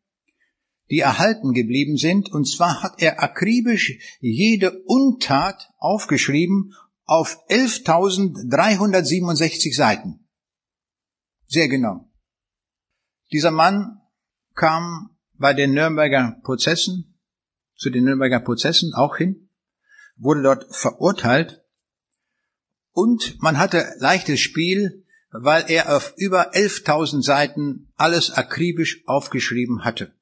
[0.91, 6.75] die erhalten geblieben sind, und zwar hat er akribisch jede Untat aufgeschrieben
[7.05, 10.29] auf 11.367 Seiten.
[11.47, 12.11] Sehr genau.
[13.33, 14.03] Dieser Mann
[14.55, 17.19] kam bei den Nürnberger Prozessen,
[17.77, 19.49] zu den Nürnberger Prozessen auch hin,
[20.17, 21.64] wurde dort verurteilt
[22.95, 30.17] und man hatte leichtes Spiel, weil er auf über 11.000 Seiten alles akribisch aufgeschrieben hatte.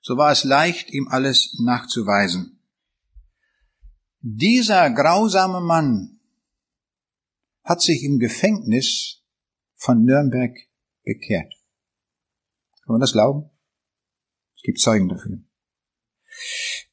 [0.00, 2.62] So war es leicht, ihm alles nachzuweisen.
[4.20, 6.20] Dieser grausame Mann
[7.62, 9.22] hat sich im Gefängnis
[9.74, 10.56] von Nürnberg
[11.04, 11.52] bekehrt.
[12.84, 13.50] Kann man das glauben?
[14.56, 15.38] Es gibt Zeugen dafür.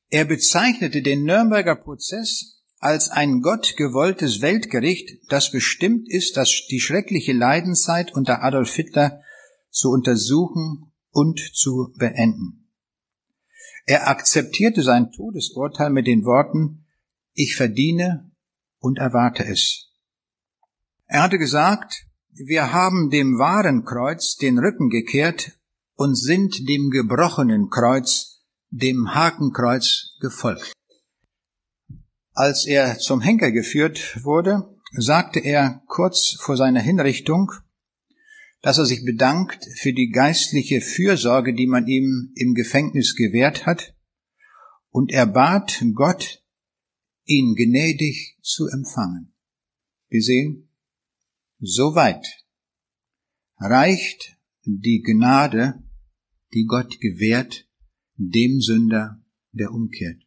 [0.10, 7.34] Er bezeichnete den Nürnberger Prozess als ein gottgewolltes Weltgericht, das bestimmt ist, dass die schreckliche
[7.34, 9.22] Leidenszeit unter Adolf Hitler
[9.70, 12.70] zu untersuchen und zu beenden.
[13.86, 16.86] Er akzeptierte sein Todesurteil mit den Worten,
[17.34, 18.32] ich verdiene
[18.80, 19.92] und erwarte es.
[21.06, 25.52] Er hatte gesagt, wir haben dem wahren Kreuz den Rücken gekehrt
[25.96, 30.74] und sind dem gebrochenen Kreuz, dem Hakenkreuz gefolgt.
[32.38, 37.54] Als er zum Henker geführt wurde, sagte er kurz vor seiner Hinrichtung,
[38.62, 43.96] dass er sich bedankt für die geistliche Fürsorge, die man ihm im Gefängnis gewährt hat,
[44.90, 46.44] und er bat Gott,
[47.24, 49.34] ihn gnädig zu empfangen.
[50.10, 50.68] Wir sehen,
[51.60, 52.26] soweit
[53.60, 55.82] reicht die Gnade,
[56.54, 57.66] die Gott gewährt,
[58.18, 60.25] dem Sünder, der umkehrt.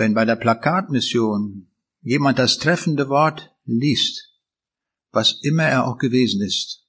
[0.00, 1.68] Wenn bei der Plakatmission
[2.00, 4.34] jemand das treffende Wort liest,
[5.12, 6.88] was immer er auch gewesen ist,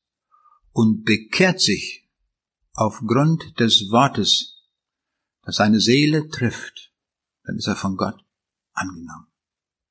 [0.72, 2.10] und bekehrt sich
[2.72, 4.64] aufgrund des Wortes,
[5.42, 6.94] das seine Seele trifft,
[7.44, 8.16] dann ist er von Gott
[8.72, 9.28] angenommen.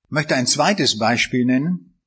[0.04, 2.00] Ich möchte ein zweites Beispiel nennen.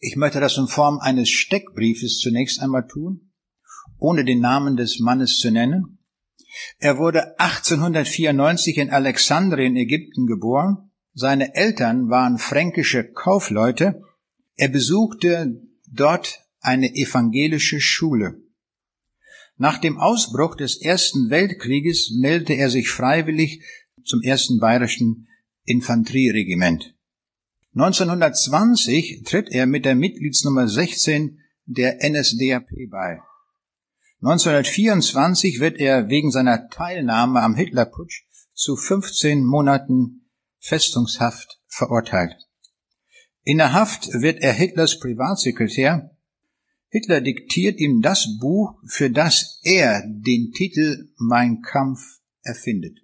[0.00, 3.30] Ich möchte das in Form eines Steckbriefes zunächst einmal tun,
[3.98, 5.97] ohne den Namen des Mannes zu nennen.
[6.78, 10.90] Er wurde 1894 in Alexandrien, Ägypten geboren.
[11.14, 14.02] Seine Eltern waren fränkische Kaufleute.
[14.56, 18.42] Er besuchte dort eine evangelische Schule.
[19.56, 23.62] Nach dem Ausbruch des Ersten Weltkrieges meldete er sich freiwillig
[24.04, 25.28] zum ersten bayerischen
[25.64, 26.94] Infanterieregiment.
[27.74, 33.20] 1920 tritt er mit der Mitgliedsnummer 16 der NSDAP bei.
[34.20, 40.28] 1924 wird er wegen seiner Teilnahme am Hitlerputsch zu 15 Monaten
[40.58, 42.34] Festungshaft verurteilt.
[43.44, 46.10] In der Haft wird er Hitlers Privatsekretär
[46.90, 52.00] Hitler diktiert ihm das Buch, für das er den Titel Mein Kampf
[52.42, 52.98] erfindet.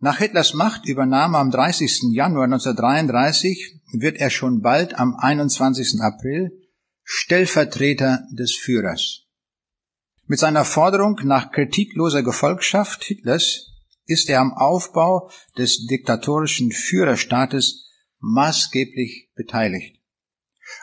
[0.00, 2.14] Nach Hitlers Machtübernahme am 30.
[2.14, 6.00] Januar 1933 wird er schon bald am 21.
[6.00, 6.50] April
[7.02, 9.27] Stellvertreter des Führers.
[10.30, 13.72] Mit seiner Forderung nach kritikloser Gefolgschaft Hitlers
[14.04, 17.88] ist er am Aufbau des diktatorischen Führerstaates
[18.18, 19.96] maßgeblich beteiligt.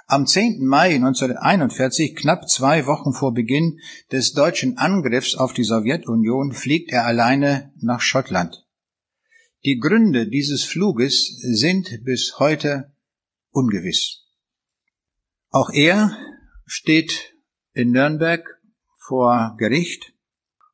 [0.07, 0.65] Am 10.
[0.65, 3.79] Mai 1941, knapp zwei Wochen vor Beginn
[4.11, 8.65] des deutschen Angriffs auf die Sowjetunion, fliegt er alleine nach Schottland.
[9.63, 12.95] Die Gründe dieses Fluges sind bis heute
[13.51, 14.23] ungewiss.
[15.51, 16.17] Auch er
[16.65, 17.35] steht
[17.73, 18.54] in Nürnberg
[19.07, 20.13] vor Gericht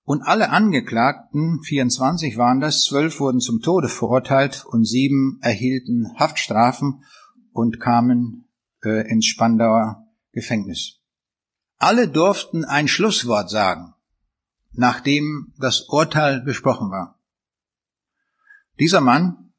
[0.04, 7.04] und alle Angeklagten, 24 waren das, zwölf wurden zum Tode verurteilt und sieben erhielten Haftstrafen
[7.52, 8.50] und kamen
[8.84, 11.00] äh, ins Spandauer Gefängnis.
[11.78, 13.94] Alle durften ein Schlusswort sagen,
[14.72, 17.20] nachdem das Urteil besprochen war.
[18.80, 19.54] Dieser Mann,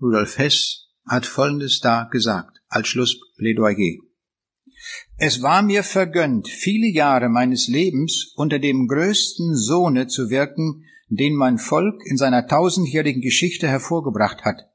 [0.00, 4.07] Rudolf Hess, hat Folgendes da gesagt als Schlussplädoyer.
[5.16, 11.34] Es war mir vergönnt, viele Jahre meines Lebens unter dem größten Sohne zu wirken, den
[11.34, 14.68] mein Volk in seiner tausendjährigen Geschichte hervorgebracht hat.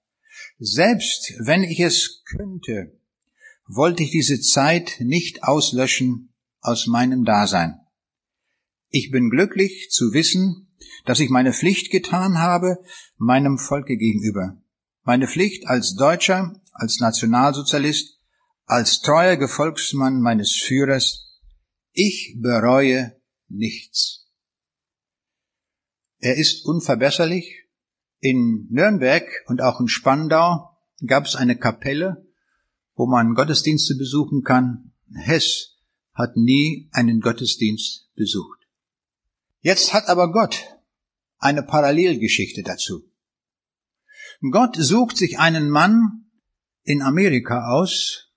[0.60, 3.00] Selbst wenn ich es könnte,
[3.68, 7.80] wollte ich diese Zeit nicht auslöschen aus meinem Dasein.
[8.90, 10.68] Ich bin glücklich zu wissen,
[11.06, 12.78] dass ich meine Pflicht getan habe
[13.18, 14.58] meinem Volke gegenüber.
[15.04, 18.13] Meine Pflicht als Deutscher, als Nationalsozialist,
[18.66, 21.40] als treuer Gefolgsmann meines Führers.
[21.92, 23.16] Ich bereue
[23.48, 24.28] nichts.
[26.20, 27.60] Er ist unverbesserlich.
[28.20, 32.26] In Nürnberg und auch in Spandau gab es eine Kapelle,
[32.96, 34.94] wo man Gottesdienste besuchen kann.
[35.14, 35.76] Hess
[36.14, 38.60] hat nie einen Gottesdienst besucht.
[39.60, 40.78] Jetzt hat aber Gott
[41.38, 43.04] eine Parallelgeschichte dazu.
[44.52, 46.32] Gott sucht sich einen Mann
[46.84, 48.33] in Amerika aus,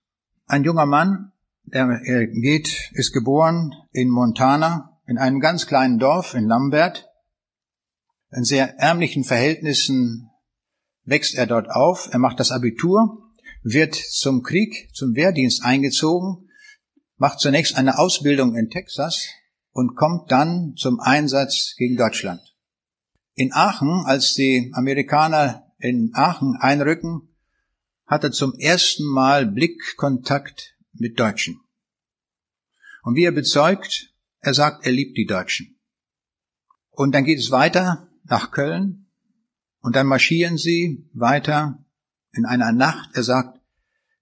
[0.46, 1.32] ein junger Mann,
[1.64, 7.08] der er geht, ist geboren in Montana, in einem ganz kleinen Dorf in Lambert.
[8.30, 10.30] In sehr ärmlichen Verhältnissen
[11.04, 13.22] wächst er dort auf, er macht das Abitur
[13.68, 16.48] wird zum Krieg, zum Wehrdienst eingezogen,
[17.16, 19.26] macht zunächst eine Ausbildung in Texas
[19.72, 22.40] und kommt dann zum Einsatz gegen Deutschland.
[23.34, 27.35] In Aachen, als die Amerikaner in Aachen einrücken,
[28.06, 31.60] hat er zum ersten Mal Blickkontakt mit Deutschen.
[33.02, 35.78] Und wie er bezeugt, er sagt, er liebt die Deutschen.
[36.90, 39.06] Und dann geht es weiter nach Köln
[39.80, 41.84] und dann marschieren sie weiter
[42.32, 43.60] in einer Nacht, er sagt,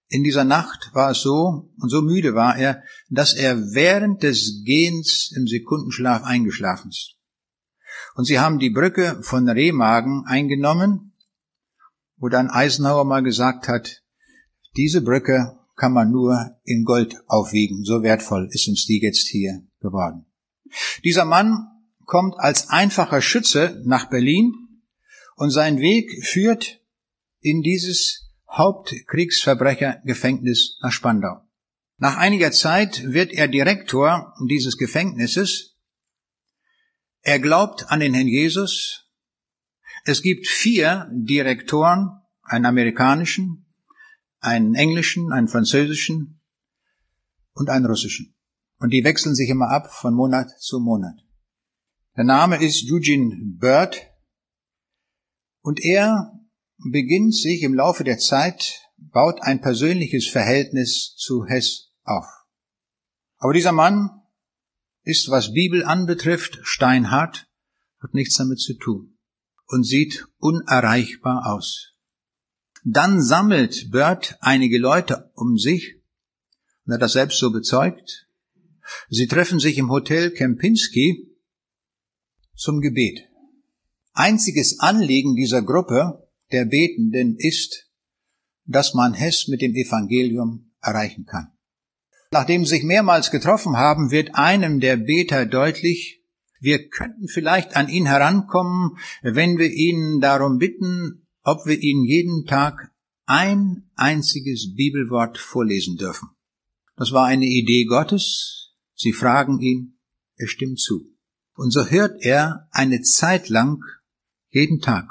[0.07, 4.61] in dieser Nacht war es so, und so müde war er, dass er während des
[4.63, 7.15] Gehens im Sekundenschlaf eingeschlafen ist.
[8.13, 11.14] Und sie haben die Brücke von Remagen eingenommen,
[12.17, 14.03] wo dann Eisenhower mal gesagt hat,
[14.77, 17.83] Diese Brücke kann man nur in Gold aufwiegen.
[17.83, 20.27] So wertvoll ist uns die jetzt hier geworden.
[21.03, 21.67] Dieser Mann
[22.05, 24.53] kommt als einfacher Schütze nach Berlin
[25.35, 26.81] und sein Weg führt
[27.39, 31.41] in dieses Hauptkriegsverbrechergefängnis nach Spandau.
[31.97, 35.77] Nach einiger Zeit wird er Direktor dieses Gefängnisses.
[37.21, 39.04] Er glaubt an den Herrn Jesus.
[40.07, 43.65] Es gibt vier Direktoren, einen amerikanischen,
[44.39, 46.41] einen englischen, einen französischen
[47.53, 48.35] und einen russischen.
[48.77, 51.15] Und die wechseln sich immer ab von Monat zu Monat.
[52.15, 53.99] Der Name ist Eugene Bird
[55.61, 56.39] und er
[56.77, 62.27] beginnt sich im Laufe der Zeit, baut ein persönliches Verhältnis zu Hess auf.
[63.37, 64.11] Aber dieser Mann
[65.01, 67.47] ist, was Bibel anbetrifft, steinhart,
[67.99, 69.14] hat nichts damit zu tun
[69.67, 71.93] und sieht unerreichbar aus.
[72.83, 75.95] Dann sammelt Bird einige Leute um sich
[76.85, 78.27] und hat das selbst so bezeugt.
[79.09, 81.35] Sie treffen sich im Hotel Kempinski
[82.55, 83.21] zum Gebet.
[84.13, 87.89] Einziges Anliegen dieser Gruppe der Betenden ist,
[88.65, 91.51] dass man Hess mit dem Evangelium erreichen kann.
[92.31, 96.23] Nachdem sie sich mehrmals getroffen haben, wird einem der Beter deutlich,
[96.65, 102.45] wir könnten vielleicht an ihn herankommen, wenn wir ihn darum bitten, ob wir ihn jeden
[102.45, 102.91] Tag
[103.25, 106.29] ein einziges Bibelwort vorlesen dürfen.
[106.95, 108.73] Das war eine Idee Gottes.
[108.95, 109.99] Sie fragen ihn,
[110.35, 111.15] er stimmt zu.
[111.53, 113.83] Und so hört er eine Zeit lang
[114.49, 115.07] jeden Tag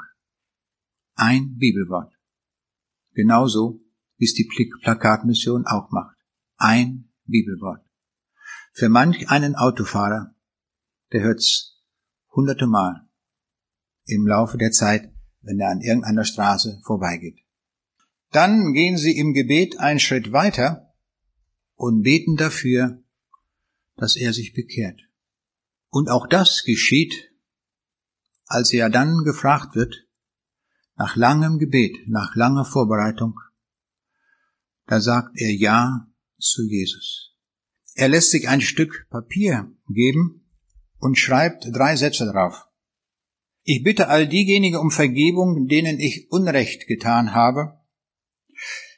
[1.15, 2.13] ein Bibelwort.
[3.13, 3.81] Genauso
[4.17, 4.49] wie es die
[4.81, 6.17] Plakatmission auch macht.
[6.57, 7.85] Ein Bibelwort.
[8.73, 10.34] Für manch einen Autofahrer,
[11.15, 11.81] der hört's
[12.35, 13.07] hunderte Mal
[14.03, 17.39] im Laufe der Zeit, wenn er an irgendeiner Straße vorbeigeht.
[18.31, 20.93] Dann gehen sie im Gebet einen Schritt weiter
[21.75, 23.01] und beten dafür,
[23.95, 24.99] dass er sich bekehrt.
[25.87, 27.31] Und auch das geschieht,
[28.47, 29.95] als er dann gefragt wird,
[30.97, 33.39] nach langem Gebet, nach langer Vorbereitung,
[34.85, 37.37] da sagt er Ja zu Jesus.
[37.93, 40.44] Er lässt sich ein Stück Papier geben
[40.99, 42.65] und schreibt drei Sätze drauf.
[43.63, 47.79] Ich bitte all diejenigen um Vergebung, denen ich Unrecht getan habe.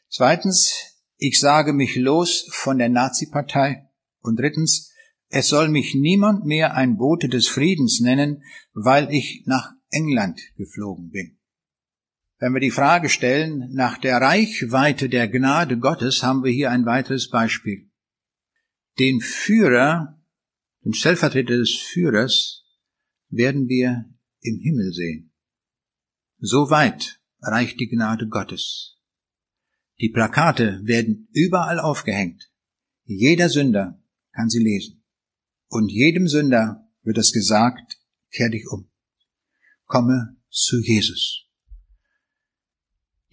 [0.09, 0.73] Zweitens,
[1.17, 3.87] ich sage mich los von der Nazi-Partei.
[4.21, 4.91] Und drittens,
[5.29, 8.43] es soll mich niemand mehr ein Bote des Friedens nennen,
[8.73, 11.37] weil ich nach England geflogen bin.
[12.39, 16.85] Wenn wir die Frage stellen nach der Reichweite der Gnade Gottes, haben wir hier ein
[16.85, 17.89] weiteres Beispiel.
[18.99, 20.16] Den Führer,
[20.87, 22.63] den Stellvertreter des Führers,
[23.27, 24.05] werden wir
[24.39, 25.33] im Himmel sehen.
[26.39, 28.95] So weit reicht die Gnade Gottes.
[29.99, 32.49] Die Plakate werden überall aufgehängt.
[33.03, 35.03] Jeder Sünder kann sie lesen.
[35.67, 37.99] Und jedem Sünder wird es gesagt,
[38.31, 38.89] kehr dich um.
[39.87, 41.49] Komme zu Jesus.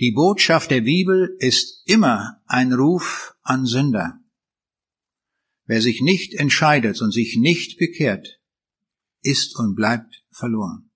[0.00, 4.23] Die Botschaft der Bibel ist immer ein Ruf an Sünder.
[5.66, 8.40] Wer sich nicht entscheidet und sich nicht bekehrt,
[9.22, 10.90] ist und bleibt verloren.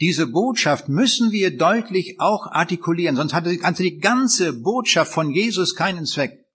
[0.00, 6.04] Diese Botschaft müssen wir deutlich auch artikulieren, sonst hat die ganze Botschaft von Jesus keinen
[6.04, 6.46] Zweck.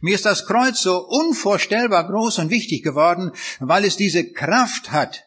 [0.00, 5.24] Mir ist das Kreuz so unvorstellbar groß und wichtig geworden, weil es diese Kraft hat,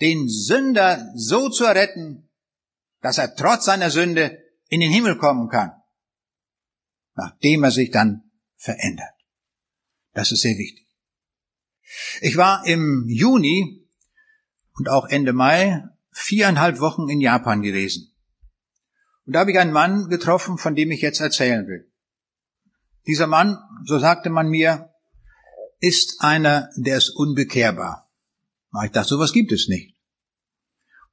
[0.00, 2.30] den Sünder so zu erretten,
[3.00, 5.70] dass er trotz seiner Sünde in den Himmel kommen kann,
[7.14, 9.13] nachdem er sich dann verändert.
[10.14, 10.86] Das ist sehr wichtig.
[12.20, 13.86] Ich war im Juni
[14.74, 18.12] und auch Ende Mai viereinhalb Wochen in Japan gewesen.
[19.26, 21.90] Und da habe ich einen Mann getroffen, von dem ich jetzt erzählen will.
[23.06, 24.90] Dieser Mann, so sagte man mir,
[25.80, 28.10] ist einer, der ist unbekehrbar.
[28.84, 29.94] Ich dachte, sowas gibt es nicht.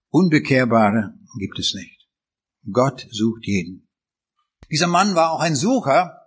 [0.09, 2.07] Unbekehrbare gibt es nicht.
[2.71, 3.87] Gott sucht jeden.
[4.69, 6.20] Dieser Mann war auch ein Sucher.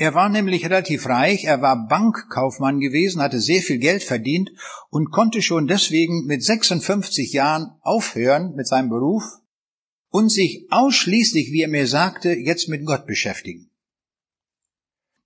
[0.00, 4.50] Er war nämlich relativ reich, er war Bankkaufmann gewesen, hatte sehr viel Geld verdient
[4.88, 9.22] und konnte schon deswegen mit 56 Jahren aufhören mit seinem Beruf
[10.08, 13.68] und sich ausschließlich, wie er mir sagte, jetzt mit Gott beschäftigen.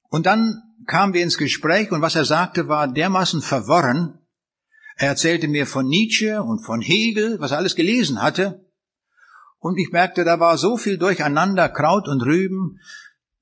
[0.08, 4.18] Und dann kamen wir ins Gespräch und was er sagte war dermaßen verworren.
[4.96, 8.66] Er erzählte mir von Nietzsche und von Hegel, was er alles gelesen hatte.
[9.60, 12.80] Und ich merkte, da war so viel durcheinander, Kraut und Rüben.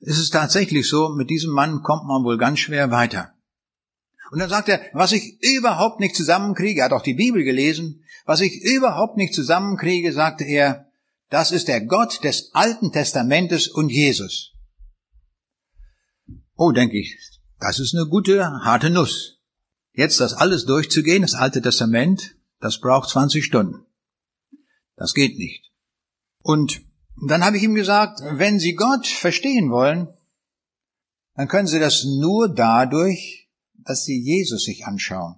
[0.04, 3.34] Es ist tatsächlich so, mit diesem Mann kommt man wohl ganz schwer weiter.
[4.32, 8.02] Und dann sagt er, was ich überhaupt nicht zusammenkriege, er hat auch die Bibel gelesen,
[8.24, 10.90] was ich überhaupt nicht zusammenkriege, sagte er,
[11.30, 14.52] das ist der Gott des Alten Testamentes und Jesus.
[16.56, 17.16] Oh, denke ich,
[17.60, 19.38] das ist eine gute, harte Nuss.
[19.92, 23.86] Jetzt das alles durchzugehen, das Alte Testament, das braucht 20 Stunden.
[24.96, 25.70] Das geht nicht.
[26.42, 26.82] Und
[27.28, 30.08] dann habe ich ihm gesagt, wenn Sie Gott verstehen wollen,
[31.34, 33.48] dann können Sie das nur dadurch,
[33.84, 35.36] dass Sie Jesus sich anschauen.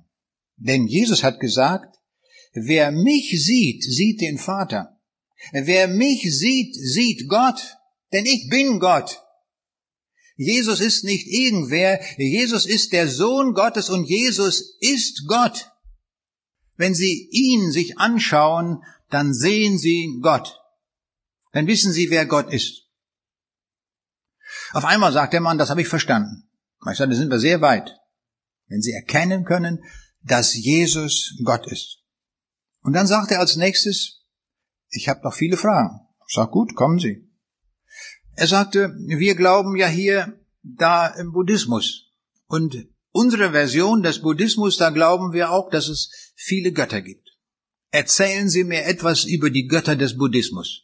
[0.56, 1.96] Denn Jesus hat gesagt,
[2.52, 5.00] wer mich sieht, sieht den Vater.
[5.52, 7.76] Wer mich sieht, sieht Gott,
[8.12, 9.20] denn ich bin Gott.
[10.36, 15.70] Jesus ist nicht irgendwer, Jesus ist der Sohn Gottes und Jesus ist Gott.
[16.76, 20.58] Wenn Sie ihn sich anschauen, dann sehen Sie Gott.
[21.54, 22.88] Dann wissen Sie, wer Gott ist.
[24.72, 26.50] Auf einmal sagt der Mann, das habe ich verstanden.
[26.90, 27.96] Ich sage, da sind wir sehr weit.
[28.66, 29.84] Wenn Sie erkennen können,
[30.20, 32.02] dass Jesus Gott ist.
[32.82, 34.24] Und dann sagt er als nächstes,
[34.90, 36.00] ich habe noch viele Fragen.
[36.26, 37.30] Ich sage, gut, kommen Sie.
[38.34, 42.10] Er sagte, wir glauben ja hier da im Buddhismus.
[42.46, 47.30] Und unsere Version des Buddhismus, da glauben wir auch, dass es viele Götter gibt.
[47.92, 50.83] Erzählen Sie mir etwas über die Götter des Buddhismus.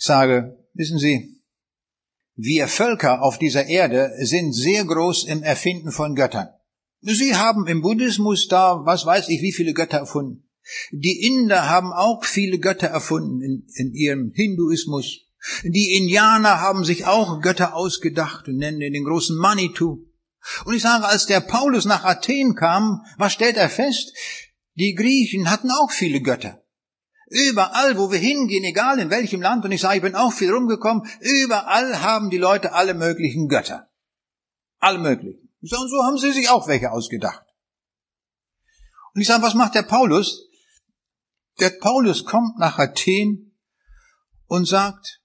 [0.00, 1.42] Ich sage, wissen Sie,
[2.34, 6.48] wir Völker auf dieser Erde sind sehr groß im Erfinden von Göttern.
[7.02, 10.48] Sie haben im Buddhismus da, was weiß ich, wie viele Götter erfunden.
[10.90, 15.18] Die Inder haben auch viele Götter erfunden in, in ihrem Hinduismus.
[15.64, 20.06] Die Indianer haben sich auch Götter ausgedacht und nennen den großen Manitou.
[20.64, 24.14] Und ich sage, als der Paulus nach Athen kam, was stellt er fest?
[24.76, 26.59] Die Griechen hatten auch viele Götter.
[27.30, 30.52] Überall, wo wir hingehen, egal in welchem Land, und ich sage, ich bin auch viel
[30.52, 33.88] rumgekommen, überall haben die Leute alle möglichen Götter.
[34.78, 35.48] Alle möglichen.
[35.60, 37.46] Ich sage, und so haben sie sich auch welche ausgedacht.
[39.14, 40.42] Und ich sage, was macht der Paulus?
[41.60, 43.56] Der Paulus kommt nach Athen
[44.46, 45.20] und sagt,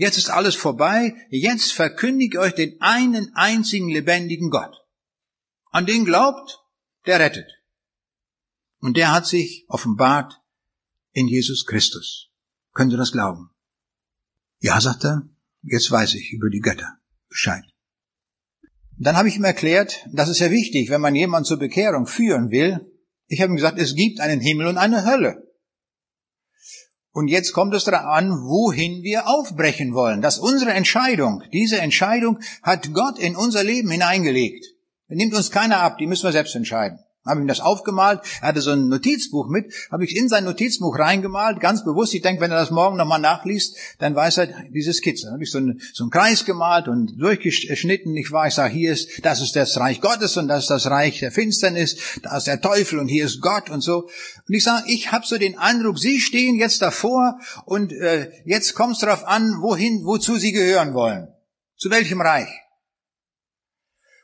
[0.00, 1.16] Jetzt ist alles vorbei.
[1.28, 4.76] Jetzt verkündige euch den einen einzigen lebendigen Gott.
[5.70, 6.60] An den glaubt,
[7.06, 7.50] der rettet.
[8.78, 10.40] Und der hat sich offenbart
[11.12, 12.30] in Jesus Christus.
[12.74, 13.50] Können Sie das glauben?
[14.60, 15.22] Ja, sagt er,
[15.62, 16.98] jetzt weiß ich über die Götter
[17.28, 17.64] Bescheid.
[18.96, 22.50] Dann habe ich ihm erklärt, das ist ja wichtig, wenn man jemanden zur Bekehrung führen
[22.50, 22.80] will.
[23.26, 25.44] Ich habe ihm gesagt, es gibt einen Himmel und eine Hölle.
[27.12, 30.20] Und jetzt kommt es darauf an, wohin wir aufbrechen wollen.
[30.20, 31.42] Das ist unsere Entscheidung.
[31.52, 34.64] Diese Entscheidung hat Gott in unser Leben hineingelegt.
[35.06, 36.98] Er nimmt uns keiner ab, die müssen wir selbst entscheiden
[37.28, 38.20] habe ihm das aufgemalt.
[38.40, 42.14] Er hatte so ein Notizbuch mit, habe ich in sein Notizbuch reingemalt, ganz bewusst.
[42.14, 45.26] Ich denke, wenn er das morgen nochmal nachliest, dann weiß er diese Skizze.
[45.26, 48.16] Dann habe ich so, ein, so einen Kreis gemalt und durchgeschnitten.
[48.16, 50.86] Ich war, ich sage, hier ist, das ist das Reich Gottes und das ist das
[50.90, 54.08] Reich der Finsternis, da ist der Teufel und hier ist Gott und so.
[54.48, 58.74] Und ich sage, ich habe so den Eindruck, Sie stehen jetzt davor und äh, jetzt
[58.74, 61.28] kommt es darauf an, wohin, wozu Sie gehören wollen.
[61.76, 62.48] Zu welchem Reich?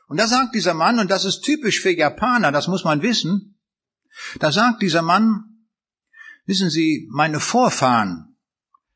[0.07, 3.59] Und da sagt dieser Mann, und das ist typisch für Japaner, das muss man wissen,
[4.39, 5.67] da sagt dieser Mann,
[6.45, 8.37] wissen Sie, meine Vorfahren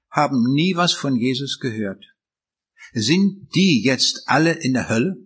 [0.10, 2.05] haben nie was von Jesus gehört.
[2.93, 5.18] Sind die jetzt alle in der Hölle?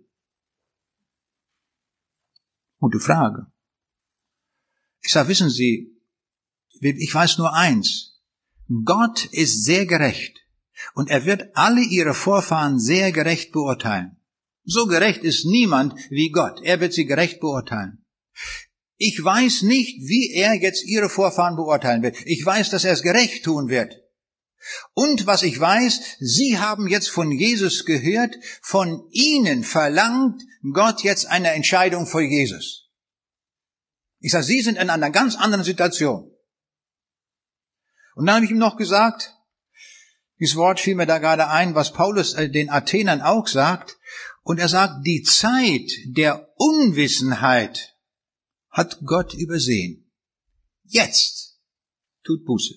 [2.79, 3.47] Gute Frage.
[5.01, 5.95] Ich sage, wissen Sie,
[6.81, 8.21] ich weiß nur eins.
[8.83, 10.39] Gott ist sehr gerecht
[10.93, 14.17] und er wird alle ihre Vorfahren sehr gerecht beurteilen.
[14.63, 16.61] So gerecht ist niemand wie Gott.
[16.63, 18.05] Er wird sie gerecht beurteilen.
[18.97, 22.15] Ich weiß nicht, wie er jetzt ihre Vorfahren beurteilen wird.
[22.25, 23.99] Ich weiß, dass er es gerecht tun wird.
[24.93, 30.41] Und was ich weiß, Sie haben jetzt von Jesus gehört, von Ihnen verlangt
[30.71, 32.89] Gott jetzt eine Entscheidung für Jesus.
[34.19, 36.31] Ich sage, Sie sind in einer ganz anderen Situation.
[38.15, 39.33] Und dann habe ich ihm noch gesagt,
[40.39, 43.97] dieses Wort fiel mir da gerade ein, was Paulus äh, den Athenern auch sagt,
[44.43, 47.95] und er sagt, die Zeit der Unwissenheit
[48.69, 50.11] hat Gott übersehen.
[50.83, 51.59] Jetzt
[52.23, 52.75] tut Buße.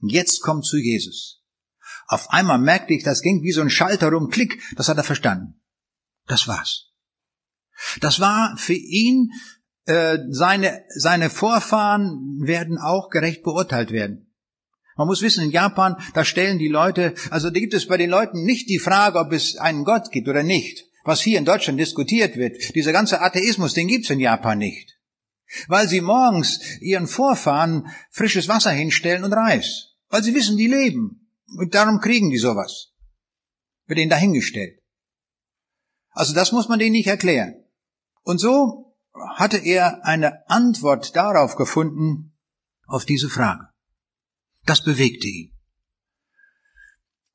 [0.00, 1.42] Jetzt kommt zu Jesus.
[2.06, 5.04] Auf einmal merkte ich, das ging wie so ein Schalter rum, Klick, das hat er
[5.04, 5.60] verstanden.
[6.26, 6.92] Das war's.
[8.00, 9.30] Das war für ihn,
[9.86, 14.32] äh, seine, seine Vorfahren werden auch gerecht beurteilt werden.
[14.96, 18.10] Man muss wissen, in Japan, da stellen die Leute, also da gibt es bei den
[18.10, 21.78] Leuten nicht die Frage, ob es einen Gott gibt oder nicht was hier in Deutschland
[21.78, 24.98] diskutiert wird, dieser ganze Atheismus, den gibt's in Japan nicht.
[25.68, 29.96] Weil sie morgens ihren Vorfahren frisches Wasser hinstellen und Reis.
[30.08, 31.28] Weil sie wissen, die leben.
[31.46, 32.92] Und darum kriegen die sowas.
[33.86, 34.78] Wird ihnen dahingestellt.
[36.10, 37.54] Also das muss man denen nicht erklären.
[38.22, 38.94] Und so
[39.34, 42.32] hatte er eine Antwort darauf gefunden,
[42.86, 43.68] auf diese Frage.
[44.64, 45.52] Das bewegte ihn.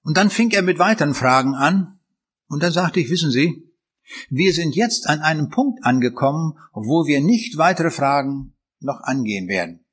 [0.01, 1.96] Und dann fing er mit weiteren Fragen an,
[2.47, 3.67] und dann sagte ich, wissen Sie,
[4.29, 9.85] Wir sind jetzt an einem Punkt angekommen, wo wir nicht weitere Fragen noch angehen werden.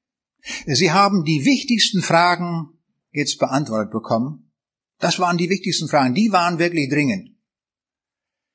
[0.67, 2.69] Sie haben die wichtigsten Fragen
[3.11, 4.53] jetzt beantwortet bekommen.
[4.99, 6.15] Das waren die wichtigsten Fragen.
[6.15, 7.31] Die waren wirklich dringend.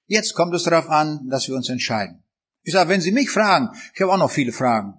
[0.06, 2.24] Jetzt kommt es darauf an, dass wir uns entscheiden.
[2.64, 4.96] Ich sage, wenn Sie mich fragen, ich habe auch noch viele Fragen.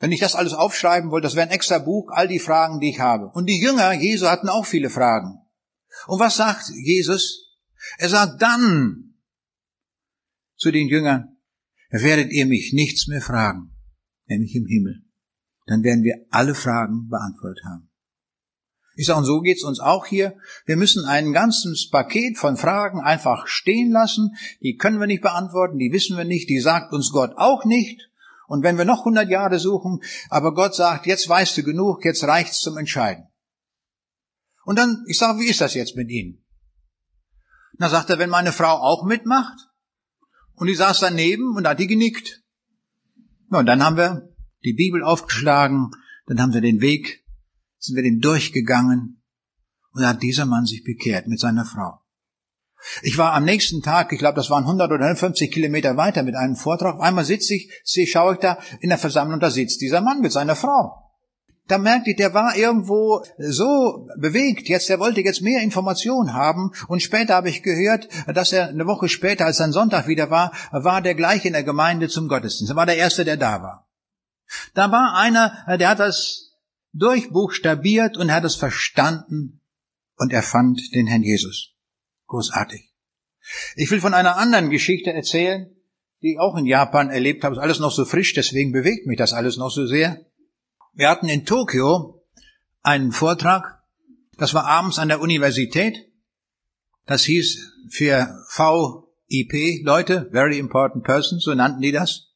[0.00, 2.90] Wenn ich das alles aufschreiben wollte, das wäre ein extra Buch, all die Fragen, die
[2.90, 3.30] ich habe.
[3.34, 5.40] Und die Jünger Jesu hatten auch viele Fragen.
[6.06, 7.47] Und was sagt Jesus?
[7.96, 9.14] Er sagt dann
[10.56, 11.36] zu den Jüngern,
[11.90, 13.74] werdet ihr mich nichts mehr fragen,
[14.26, 15.02] nämlich im Himmel.
[15.66, 17.90] Dann werden wir alle Fragen beantwortet haben.
[18.94, 20.36] Ich sage, und so geht's uns auch hier.
[20.66, 24.34] Wir müssen ein ganzes Paket von Fragen einfach stehen lassen.
[24.60, 28.10] Die können wir nicht beantworten, die wissen wir nicht, die sagt uns Gott auch nicht.
[28.48, 32.24] Und wenn wir noch 100 Jahre suchen, aber Gott sagt, jetzt weißt du genug, jetzt
[32.24, 33.28] reicht's zum Entscheiden.
[34.64, 36.44] Und dann, ich sage, wie ist das jetzt mit Ihnen?
[37.78, 39.56] Na sagt er, wenn meine Frau auch mitmacht,
[40.54, 42.42] und die saß daneben und hat die genickt.
[43.48, 44.28] Na, und dann haben wir
[44.64, 45.92] die Bibel aufgeschlagen,
[46.26, 47.24] dann haben wir den Weg
[47.78, 49.22] sind wir dem durchgegangen
[49.92, 52.00] und da hat dieser Mann sich bekehrt mit seiner Frau.
[53.02, 56.36] Ich war am nächsten Tag, ich glaube, das waren 100 oder 150 Kilometer weiter mit
[56.36, 57.00] einem Vortrag.
[57.00, 60.32] Einmal sitze ich, sehe, schaue ich da in der Versammlung, da sitzt dieser Mann mit
[60.32, 61.07] seiner Frau.
[61.68, 64.68] Da merkte ich, der war irgendwo so bewegt.
[64.68, 66.72] Jetzt, der wollte jetzt mehr Informationen haben.
[66.88, 70.52] Und später habe ich gehört, dass er eine Woche später, als ein Sonntag wieder war,
[70.72, 72.72] war der gleich in der Gemeinde zum Gottesdienst.
[72.72, 73.88] Er war der Erste, der da war.
[74.74, 76.54] Da war einer, der hat das
[76.94, 79.60] durchbuchstabiert und hat es verstanden
[80.16, 81.74] und er fand den Herrn Jesus.
[82.26, 82.92] Großartig.
[83.76, 85.70] Ich will von einer anderen Geschichte erzählen,
[86.22, 87.54] die ich auch in Japan erlebt habe.
[87.54, 90.24] Ist alles noch so frisch, deswegen bewegt mich das alles noch so sehr.
[90.98, 92.24] Wir hatten in Tokio
[92.82, 93.84] einen Vortrag.
[94.36, 95.96] Das war abends an der Universität.
[97.06, 98.44] Das hieß für
[99.28, 102.32] VIP Leute, Very Important Persons, so nannten die das.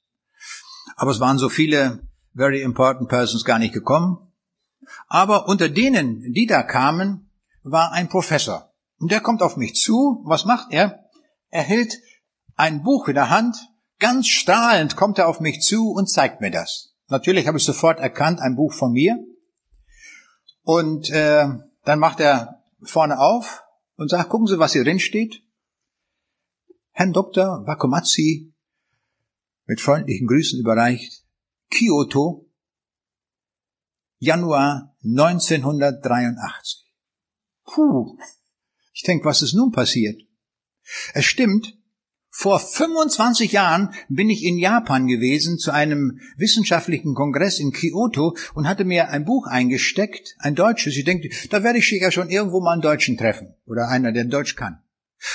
[0.94, 2.06] Aber es waren so viele
[2.36, 4.32] Very Important Persons gar nicht gekommen.
[5.08, 7.32] Aber unter denen, die da kamen,
[7.64, 8.72] war ein Professor.
[9.00, 10.22] Und der kommt auf mich zu.
[10.24, 11.10] Was macht er?
[11.50, 11.98] Er hält
[12.54, 13.56] ein Buch in der Hand.
[13.98, 16.91] Ganz strahlend kommt er auf mich zu und zeigt mir das.
[17.12, 19.22] Natürlich habe ich sofort erkannt, ein Buch von mir.
[20.62, 21.46] Und äh,
[21.84, 23.62] dann macht er vorne auf
[23.96, 25.42] und sagt, gucken Sie, was hier drin steht.
[26.92, 27.66] Herrn Dr.
[27.66, 28.50] Wakomatsu
[29.66, 31.26] mit freundlichen Grüßen überreicht.
[31.70, 32.50] Kyoto,
[34.16, 36.90] Januar 1983.
[37.64, 38.16] Puh,
[38.94, 40.18] ich denke, was ist nun passiert?
[41.12, 41.76] Es stimmt,
[42.34, 48.66] vor 25 Jahren bin ich in Japan gewesen zu einem wissenschaftlichen Kongress in Kyoto und
[48.66, 50.96] hatte mir ein Buch eingesteckt, ein deutsches.
[50.96, 54.24] Ich denke, da werde ich sicher schon irgendwo mal einen Deutschen treffen oder einer, der
[54.24, 54.80] Deutsch kann.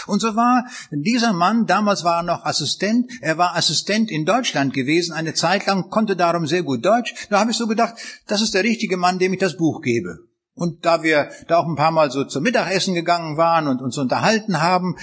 [0.07, 4.73] Und so war dieser Mann, damals war er noch Assistent, er war Assistent in Deutschland
[4.73, 7.13] gewesen, eine Zeit lang, konnte darum sehr gut Deutsch.
[7.29, 7.93] Da habe ich so gedacht,
[8.25, 10.17] das ist der richtige Mann, dem ich das Buch gebe.
[10.55, 13.99] Und da wir da auch ein paar Mal so zum Mittagessen gegangen waren und uns
[13.99, 14.97] unterhalten haben,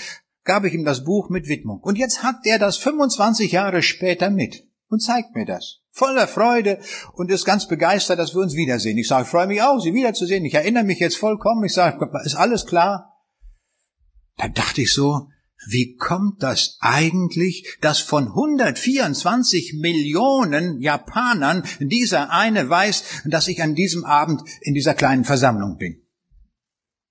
[0.45, 1.81] gab ich ihm das Buch mit Widmung.
[1.81, 5.81] Und jetzt hat er das 25 Jahre später mit und zeigt mir das.
[5.91, 6.81] Voller Freude
[7.13, 8.99] und ist ganz begeistert, dass wir uns wiedersehen.
[8.99, 10.45] Ich sage, ich freue mich auch, Sie wiederzusehen.
[10.45, 11.65] Ich erinnere mich jetzt vollkommen.
[11.65, 13.13] Ich sage, ist alles klar?
[14.37, 15.29] Da dachte ich so,
[15.67, 23.75] wie kommt das eigentlich, dass von 124 Millionen Japanern dieser eine weiß, dass ich an
[23.75, 26.03] diesem Abend in dieser kleinen Versammlung bin?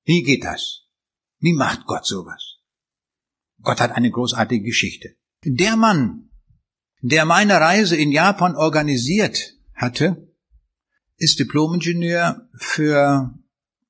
[0.04, 0.82] Wie geht das?
[1.40, 2.53] Wie macht Gott sowas?
[3.64, 5.16] Gott hat eine großartige Geschichte.
[5.44, 6.30] Der Mann,
[7.02, 10.28] der meine Reise in Japan organisiert hatte,
[11.18, 13.34] ist Diplomingenieur für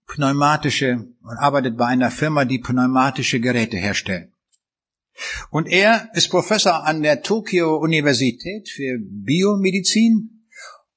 [0.07, 4.31] pneumatische und arbeitet bei einer Firma, die pneumatische Geräte herstellt.
[5.49, 10.47] Und er ist Professor an der Tokio Universität für Biomedizin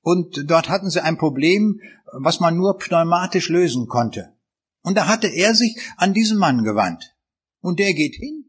[0.01, 1.81] und dort hatten sie ein Problem,
[2.13, 4.33] was man nur pneumatisch lösen konnte.
[4.83, 7.15] Und da hatte er sich an diesen Mann gewandt.
[7.61, 8.46] Und der geht hin,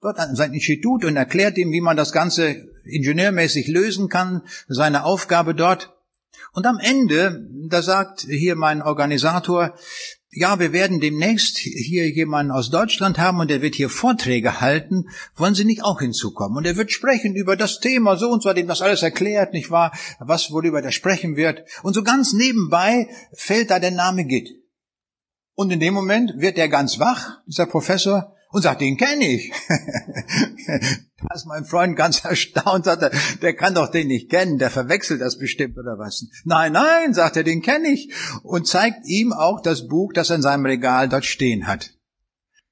[0.00, 5.04] dort an sein Institut und erklärt ihm, wie man das Ganze ingenieurmäßig lösen kann, seine
[5.04, 5.92] Aufgabe dort.
[6.52, 9.74] Und am Ende, da sagt hier mein Organisator,
[10.30, 15.08] ja, wir werden demnächst hier jemanden aus Deutschland haben und der wird hier Vorträge halten.
[15.34, 16.58] Wollen Sie nicht auch hinzukommen?
[16.58, 19.70] Und er wird sprechen über das Thema, so und so, dem das alles erklärt, nicht
[19.70, 19.92] wahr?
[20.18, 21.62] Was, worüber der sprechen wird.
[21.82, 24.50] Und so ganz nebenbei fällt da der Name Git.
[25.54, 29.52] Und in dem Moment wird er ganz wach, dieser Professor, und sagt, den kenne ich.
[30.68, 33.10] da ist mein Freund ganz erstaunt, sagt er,
[33.42, 36.26] der kann doch den nicht kennen, der verwechselt das bestimmt oder was.
[36.44, 38.12] Nein, nein, sagt er, den kenne ich.
[38.42, 41.92] Und zeigt ihm auch das Buch, das er in seinem Regal dort stehen hat.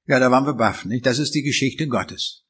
[0.07, 1.05] Ja, da waren wir baff, nicht?
[1.05, 2.45] Das ist die Geschichte Gottes.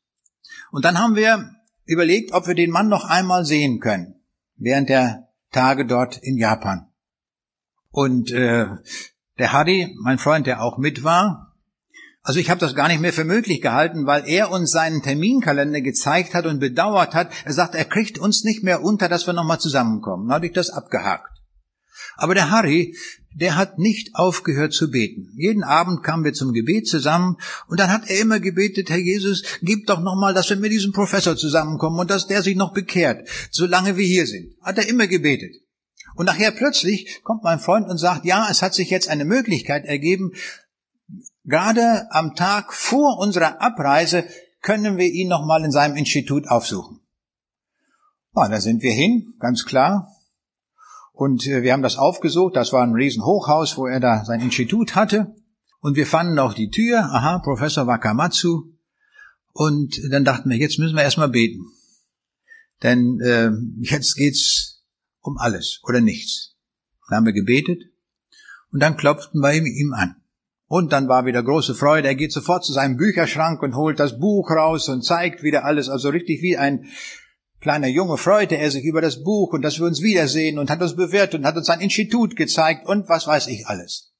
[0.72, 1.52] Und dann haben wir
[1.86, 4.16] überlegt, ob wir den Mann noch einmal sehen können,
[4.58, 6.88] während der Tage dort in Japan.
[7.92, 8.68] Und äh,
[9.38, 11.45] der Harry, mein Freund, der auch mit war,
[12.26, 15.82] also ich habe das gar nicht mehr für möglich gehalten, weil er uns seinen Terminkalender
[15.82, 17.32] gezeigt hat und bedauert hat.
[17.46, 20.28] Er sagt, er kriegt uns nicht mehr unter, dass wir nochmal zusammenkommen.
[20.28, 21.30] Dann habe ich das abgehakt.
[22.16, 22.98] Aber der Harry,
[23.36, 25.34] der hat nicht aufgehört zu beten.
[25.36, 29.44] Jeden Abend kamen wir zum Gebet zusammen und dann hat er immer gebetet, Herr Jesus,
[29.62, 33.30] gib doch nochmal, dass wir mit diesem Professor zusammenkommen und dass der sich noch bekehrt,
[33.52, 34.56] solange wir hier sind.
[34.64, 35.58] Hat er immer gebetet.
[36.16, 39.86] Und nachher plötzlich kommt mein Freund und sagt, ja, es hat sich jetzt eine Möglichkeit
[39.86, 40.32] ergeben,
[41.46, 44.26] gerade am Tag vor unserer Abreise
[44.62, 47.02] können wir ihn nochmal in seinem Institut aufsuchen.
[48.36, 50.12] Ja, da sind wir hin, ganz klar.
[51.14, 52.56] Und äh, wir haben das aufgesucht.
[52.56, 55.34] Das war ein Riesenhochhaus, wo er da sein Institut hatte.
[55.80, 57.00] Und wir fanden auch die Tür.
[57.00, 58.74] Aha, Professor Wakamatsu.
[59.54, 61.62] Und dann dachten wir, jetzt müssen wir erstmal beten.
[62.84, 64.84] Denn äh, jetzt geht's
[65.22, 66.56] um alles oder nichts.
[67.08, 67.82] Dann haben wir gebetet
[68.72, 70.16] und dann klopften wir ihm an.
[70.68, 72.08] Und dann war wieder große Freude.
[72.08, 75.90] Er geht sofort zu seinem Bücherschrank und holt das Buch raus und zeigt wieder alles.
[75.90, 76.88] Also richtig wie ein
[77.60, 80.82] kleiner Junge freute er sich über das Buch und dass wir uns wiedersehen und hat
[80.82, 84.14] uns bewertet und hat uns ein Institut gezeigt und was weiß ich alles.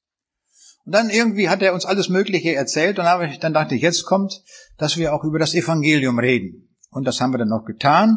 [0.84, 4.42] Und dann irgendwie hat er uns alles Mögliche erzählt und dann dachte ich, jetzt kommt,
[4.78, 6.76] dass wir auch über das Evangelium reden.
[6.90, 8.16] Und das haben wir dann noch getan.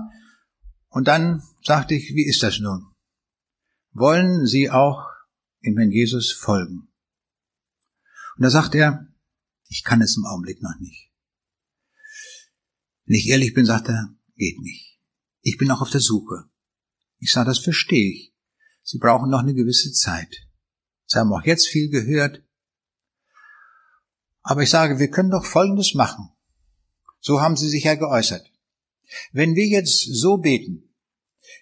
[0.89, 2.85] Und dann sagte ich, wie ist das nun?
[3.93, 5.07] Wollen Sie auch
[5.65, 6.88] dem Herrn Jesus folgen?
[8.39, 9.05] Und da sagt er,
[9.67, 11.11] ich kann es im Augenblick noch nicht.
[13.03, 14.97] Wenn ich ehrlich bin, sagt er, geht nicht.
[15.41, 16.45] Ich bin auch auf der Suche.
[17.17, 18.33] Ich sage, das verstehe ich.
[18.81, 20.47] Sie brauchen noch eine gewisse Zeit.
[21.05, 22.41] Sie haben auch jetzt viel gehört.
[24.41, 26.29] Aber ich sage, wir können doch Folgendes machen.
[27.19, 28.49] So haben Sie sich ja geäußert.
[29.33, 30.95] Wenn wir jetzt so beten,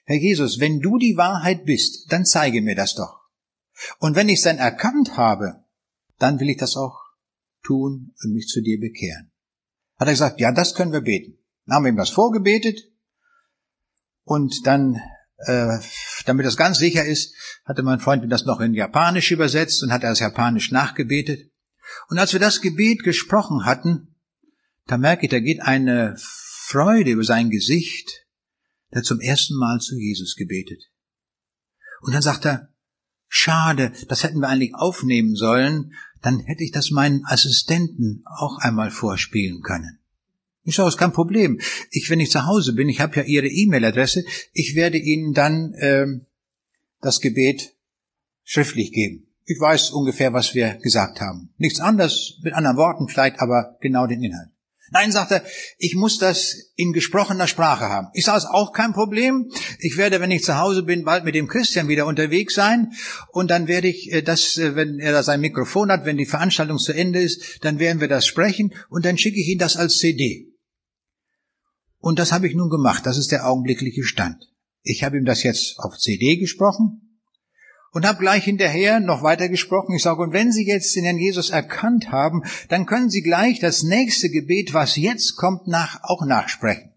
[0.03, 3.31] Herr Jesus, wenn du die Wahrheit bist, dann zeige mir das doch.
[3.97, 5.63] Und wenn ich es dann erkannt habe,
[6.19, 6.97] dann will ich das auch
[7.63, 9.31] tun und mich zu dir bekehren.
[9.99, 11.37] Hat er gesagt, ja, das können wir beten.
[11.65, 12.79] Dann haben wir ihm das vorgebetet
[14.23, 14.99] und dann,
[15.37, 15.79] äh,
[16.25, 19.91] damit das ganz sicher ist, hatte mein Freund mir das noch in Japanisch übersetzt und
[19.91, 21.51] hat das Japanisch nachgebetet.
[22.09, 24.15] Und als wir das Gebet gesprochen hatten,
[24.85, 28.25] da merke ich, da geht eine Freude über sein Gesicht,
[28.93, 30.83] der zum ersten Mal zu Jesus gebetet.
[32.01, 32.73] Und dann sagt er,
[33.27, 38.91] schade, das hätten wir eigentlich aufnehmen sollen, dann hätte ich das meinen Assistenten auch einmal
[38.91, 39.99] vorspielen können.
[40.63, 41.59] Ich sage, ist kein Problem.
[41.91, 45.73] Ich, wenn ich zu Hause bin, ich habe ja Ihre E-Mail-Adresse, ich werde Ihnen dann
[45.79, 46.25] ähm,
[46.99, 47.73] das Gebet
[48.43, 49.27] schriftlich geben.
[49.45, 51.53] Ich weiß ungefähr, was wir gesagt haben.
[51.57, 54.49] Nichts anderes, mit anderen Worten vielleicht, aber genau den Inhalt.
[54.91, 55.43] Nein, sagt er,
[55.77, 58.07] ich muss das in gesprochener Sprache haben.
[58.13, 59.51] Ich sage, es auch kein Problem.
[59.79, 62.93] Ich werde, wenn ich zu Hause bin, bald mit dem Christian wieder unterwegs sein.
[63.31, 66.25] Und dann werde ich äh, das, äh, wenn er da sein Mikrofon hat, wenn die
[66.25, 69.77] Veranstaltung zu Ende ist, dann werden wir das sprechen und dann schicke ich ihm das
[69.77, 70.53] als CD.
[71.99, 73.05] Und das habe ich nun gemacht.
[73.05, 74.37] Das ist der augenblickliche Stand.
[74.83, 77.06] Ich habe ihm das jetzt auf CD gesprochen
[77.91, 79.95] und habe gleich hinterher noch weiter gesprochen.
[79.95, 83.59] Ich sage, und wenn Sie jetzt den Herrn Jesus erkannt haben, dann können Sie gleich
[83.59, 86.93] das nächste Gebet, was jetzt kommt, nach, auch nachsprechen.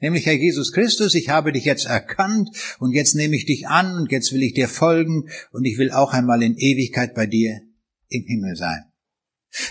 [0.00, 3.96] Nämlich, Herr Jesus Christus, ich habe dich jetzt erkannt und jetzt nehme ich dich an
[3.96, 7.60] und jetzt will ich dir folgen und ich will auch einmal in Ewigkeit bei dir
[8.08, 8.84] im Himmel sein.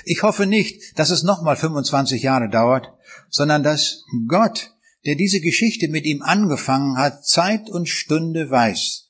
[0.04, 2.92] Ich hoffe nicht, dass es nochmal 25 Jahre dauert,
[3.30, 4.74] sondern dass Gott,
[5.06, 9.07] der diese Geschichte mit ihm angefangen hat, Zeit und Stunde weiß,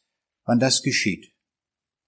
[0.47, 1.31] wann das geschieht.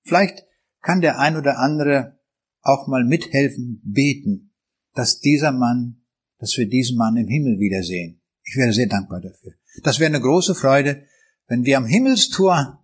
[0.01, 0.43] Vielleicht
[0.81, 2.19] kann der ein oder andere
[2.61, 4.53] auch mal mithelfen, beten,
[4.95, 6.01] dass dieser Mann,
[6.39, 8.21] dass wir diesen Mann im Himmel wiedersehen.
[8.43, 9.53] Ich wäre sehr dankbar dafür.
[9.83, 11.03] Das wäre eine große Freude,
[11.47, 12.83] wenn wir am Himmelstor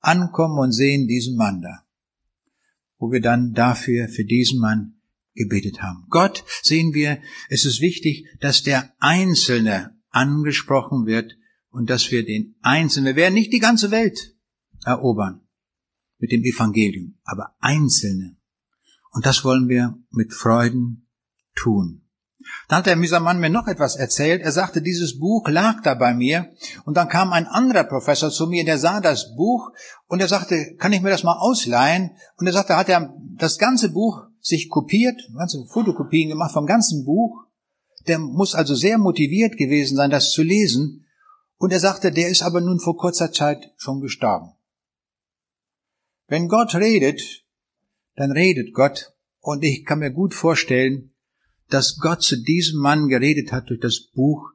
[0.00, 1.84] ankommen und sehen diesen Mann da,
[2.98, 5.00] wo wir dann dafür, für diesen Mann
[5.34, 6.06] gebetet haben.
[6.10, 11.36] Gott, sehen wir, es ist wichtig, dass der Einzelne angesprochen wird
[11.70, 14.34] und dass wir den Einzelnen, wir werden nicht die ganze Welt
[14.84, 15.42] erobern
[16.18, 18.36] mit dem Evangelium, aber Einzelne.
[19.12, 21.08] Und das wollen wir mit Freuden
[21.54, 22.02] tun.
[22.68, 24.42] Dann hat der Misermann mir noch etwas erzählt.
[24.42, 26.52] Er sagte, dieses Buch lag da bei mir.
[26.84, 29.72] Und dann kam ein anderer Professor zu mir, der sah das Buch
[30.06, 32.12] und er sagte, kann ich mir das mal ausleihen?
[32.36, 37.04] Und er sagte, hat er das ganze Buch sich kopiert, ganze Fotokopien gemacht vom ganzen
[37.04, 37.44] Buch.
[38.08, 41.04] Der muss also sehr motiviert gewesen sein, das zu lesen.
[41.58, 44.54] Und er sagte, der ist aber nun vor kurzer Zeit schon gestorben.
[46.30, 47.44] Wenn Gott redet,
[48.14, 49.12] dann redet Gott.
[49.40, 51.12] Und ich kann mir gut vorstellen,
[51.68, 54.52] dass Gott zu diesem Mann geredet hat durch das Buch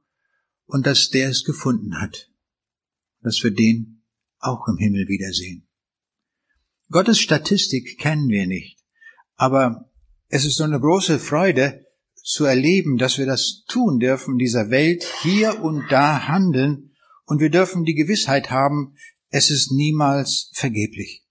[0.67, 2.31] und dass der es gefunden hat,
[3.21, 4.03] dass wir den
[4.39, 5.67] auch im Himmel wiedersehen.
[6.91, 8.79] Gottes Statistik kennen wir nicht,
[9.35, 9.91] aber
[10.29, 15.03] es ist so eine große Freude zu erleben, dass wir das tun dürfen, dieser Welt
[15.23, 16.95] hier und da handeln
[17.25, 18.95] und wir dürfen die Gewissheit haben,
[19.29, 21.24] es ist niemals vergeblich.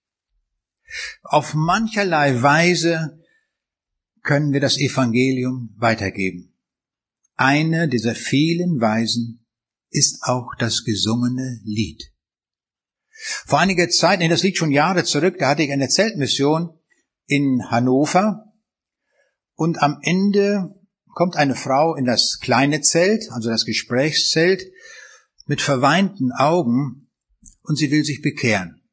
[1.22, 3.18] Auf mancherlei Weise
[4.22, 6.54] können wir das Evangelium weitergeben.
[7.36, 9.46] Eine dieser vielen Weisen
[9.90, 12.12] ist auch das gesungene Lied.
[13.46, 16.78] Vor einiger Zeit, nee, das liegt schon Jahre zurück, da hatte ich eine Zeltmission
[17.26, 18.52] in Hannover
[19.54, 20.74] und am Ende
[21.14, 24.64] kommt eine Frau in das kleine Zelt, also das Gesprächszelt,
[25.46, 27.10] mit verweinten Augen
[27.62, 28.83] und sie will sich bekehren.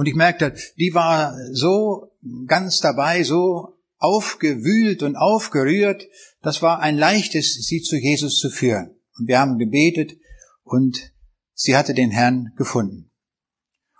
[0.00, 2.08] Und ich merkte, die war so
[2.46, 6.06] ganz dabei, so aufgewühlt und aufgerührt.
[6.40, 8.96] Das war ein leichtes, sie zu Jesus zu führen.
[9.18, 10.16] Und wir haben gebetet
[10.62, 11.12] und
[11.52, 13.10] sie hatte den Herrn gefunden.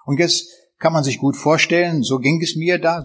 [0.07, 0.49] Und jetzt
[0.79, 3.05] kann man sich gut vorstellen, so ging es mir da,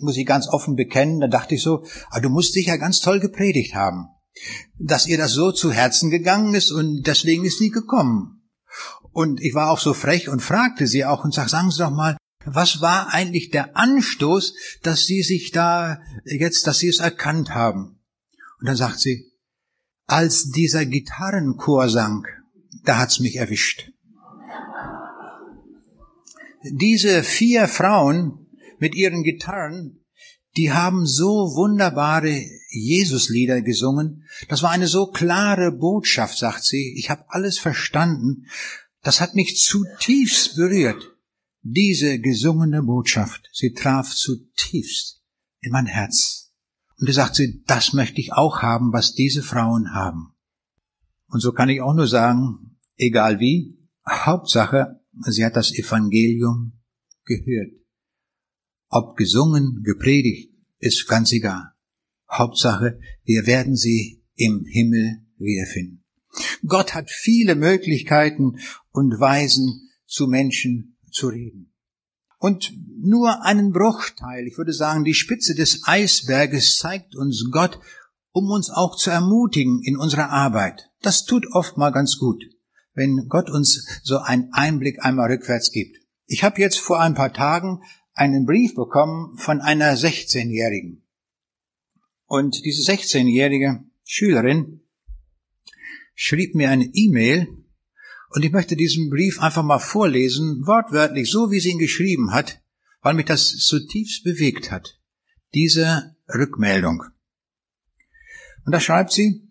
[0.00, 3.20] muss ich ganz offen bekennen, da dachte ich so, ah, du musst sicher ganz toll
[3.20, 4.06] gepredigt haben,
[4.78, 8.48] dass ihr das so zu Herzen gegangen ist und deswegen ist sie gekommen.
[9.12, 11.90] Und ich war auch so frech und fragte sie auch und sag, sagen Sie doch
[11.90, 17.50] mal, was war eigentlich der Anstoß, dass Sie sich da jetzt, dass Sie es erkannt
[17.50, 18.00] haben?
[18.60, 19.32] Und dann sagt sie,
[20.06, 22.26] als dieser Gitarrenchor sang,
[22.84, 23.90] da hat's mich erwischt.
[26.62, 28.46] Diese vier Frauen
[28.78, 30.04] mit ihren Gitarren,
[30.56, 34.26] die haben so wunderbare Jesuslieder gesungen.
[34.48, 36.94] Das war eine so klare Botschaft, sagt sie.
[36.98, 38.46] Ich habe alles verstanden.
[39.02, 41.09] Das hat mich zutiefst berührt.
[41.62, 45.22] Diese gesungene Botschaft, sie traf zutiefst
[45.60, 46.52] in mein Herz.
[46.98, 50.34] Und da sagt sie, das möchte ich auch haben, was diese Frauen haben.
[51.28, 56.80] Und so kann ich auch nur sagen, egal wie, Hauptsache, sie hat das Evangelium
[57.24, 57.72] gehört.
[58.88, 61.72] Ob gesungen, gepredigt, ist ganz egal.
[62.30, 66.04] Hauptsache, wir werden sie im Himmel wiederfinden.
[66.66, 68.58] Gott hat viele Möglichkeiten
[68.90, 71.72] und Weisen zu Menschen zu reden.
[72.38, 77.78] Und nur einen Bruchteil, ich würde sagen, die Spitze des Eisberges zeigt uns Gott,
[78.32, 80.90] um uns auch zu ermutigen in unserer Arbeit.
[81.02, 82.42] Das tut oft mal ganz gut,
[82.94, 85.98] wenn Gott uns so einen Einblick einmal rückwärts gibt.
[86.26, 87.82] Ich habe jetzt vor ein paar Tagen
[88.14, 91.06] einen Brief bekommen von einer 16-Jährigen.
[92.26, 94.80] Und diese 16-jährige Schülerin
[96.14, 97.48] schrieb mir eine E-Mail
[98.30, 102.60] und ich möchte diesen Brief einfach mal vorlesen, wortwörtlich, so wie sie ihn geschrieben hat,
[103.02, 104.98] weil mich das zutiefst bewegt hat.
[105.54, 107.04] Diese Rückmeldung.
[108.64, 109.48] Und da schreibt sie,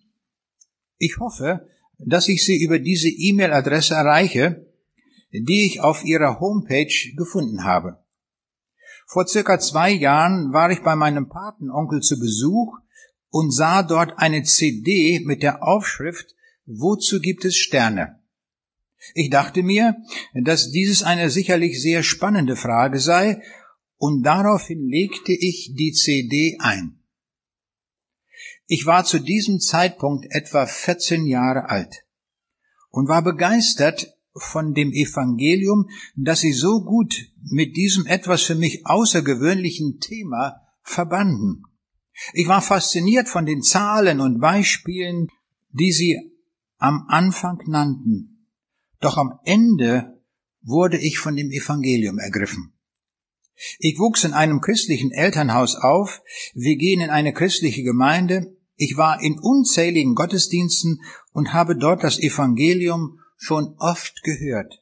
[0.97, 1.67] ich hoffe,
[1.97, 4.65] dass ich Sie über diese E-Mail-Adresse erreiche,
[5.31, 8.03] die ich auf Ihrer Homepage gefunden habe.
[9.05, 12.77] Vor circa zwei Jahren war ich bei meinem Patenonkel zu Besuch
[13.29, 16.35] und sah dort eine CD mit der Aufschrift
[16.71, 18.18] Wozu gibt es Sterne?
[19.13, 19.95] Ich dachte mir,
[20.33, 23.41] dass dieses eine sicherlich sehr spannende Frage sei,
[23.97, 26.99] und daraufhin legte ich die CD ein.
[28.65, 32.05] Ich war zu diesem Zeitpunkt etwa 14 Jahre alt
[32.91, 38.85] und war begeistert von dem Evangelium, das sie so gut mit diesem etwas für mich
[38.85, 41.63] außergewöhnlichen Thema verbanden.
[42.33, 45.27] Ich war fasziniert von den Zahlen und Beispielen,
[45.71, 46.31] die sie
[46.77, 48.28] am Anfang nannten
[48.99, 50.19] doch am Ende
[50.61, 52.73] wurde ich von dem Evangelium ergriffen.
[53.79, 56.21] Ich wuchs in einem christlichen Elternhaus auf,
[56.53, 62.19] wir gehen in eine christliche Gemeinde, ich war in unzähligen Gottesdiensten und habe dort das
[62.19, 64.81] Evangelium schon oft gehört.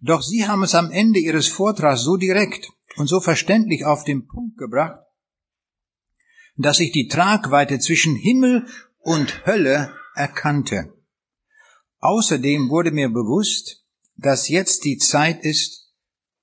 [0.00, 4.26] Doch Sie haben es am Ende Ihres Vortrags so direkt und so verständlich auf den
[4.26, 5.00] Punkt gebracht,
[6.56, 8.66] dass ich die Tragweite zwischen Himmel
[8.98, 10.92] und Hölle erkannte.
[11.98, 13.84] Außerdem wurde mir bewusst,
[14.16, 15.92] dass jetzt die Zeit ist,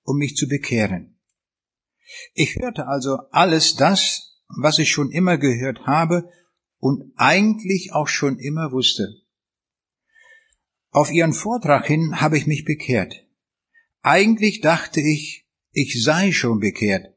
[0.04, 1.20] um mich zu bekehren.
[2.34, 6.30] Ich hörte also alles das, was ich schon immer gehört habe
[6.78, 9.22] und eigentlich auch schon immer wusste.
[10.92, 13.26] Auf Ihren Vortrag hin habe ich mich bekehrt.
[14.02, 17.16] Eigentlich dachte ich, ich sei schon bekehrt,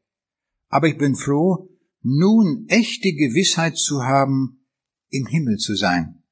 [0.69, 1.69] aber ich bin froh,
[2.01, 4.65] nun echte Gewissheit zu haben,
[5.09, 6.23] im Himmel zu sein.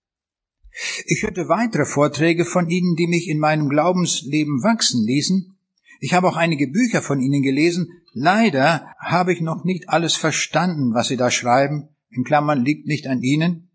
[1.07, 5.57] Ich hörte weitere Vorträge von Ihnen, die mich in meinem Glaubensleben wachsen ließen.
[6.01, 7.89] Ich habe auch einige Bücher von Ihnen gelesen.
[8.13, 13.07] Leider habe ich noch nicht alles verstanden, was Sie da schreiben, in Klammern liegt nicht
[13.07, 13.71] an Ihnen,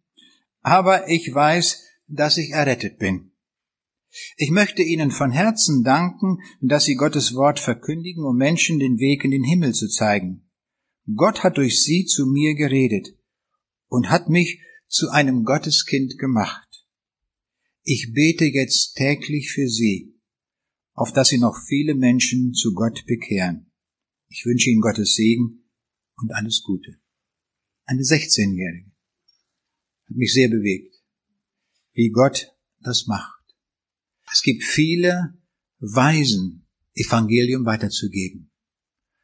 [0.61, 3.31] aber ich weiß, dass ich errettet bin.
[4.37, 9.23] Ich möchte Ihnen von Herzen danken, dass Sie Gottes Wort verkündigen, um Menschen den Weg
[9.23, 10.49] in den Himmel zu zeigen.
[11.15, 13.15] Gott hat durch Sie zu mir geredet
[13.87, 16.68] und hat mich zu einem Gotteskind gemacht.
[17.91, 20.13] Ich bete jetzt täglich für Sie,
[20.93, 23.71] auf dass Sie noch viele Menschen zu Gott bekehren.
[24.27, 25.67] Ich wünsche Ihnen Gottes Segen
[26.15, 26.99] und alles Gute.
[27.85, 28.91] Eine 16-Jährige
[30.07, 31.01] hat mich sehr bewegt,
[31.93, 33.43] wie Gott das macht.
[34.31, 35.33] Es gibt viele
[35.79, 38.51] Weisen, Evangelium weiterzugeben.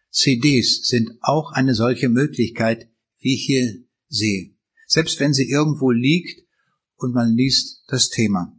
[0.09, 2.89] CDs sind auch eine solche Möglichkeit,
[3.19, 4.55] wie ich hier sehe.
[4.87, 6.41] Selbst wenn sie irgendwo liegt
[6.95, 8.54] und man liest das Thema.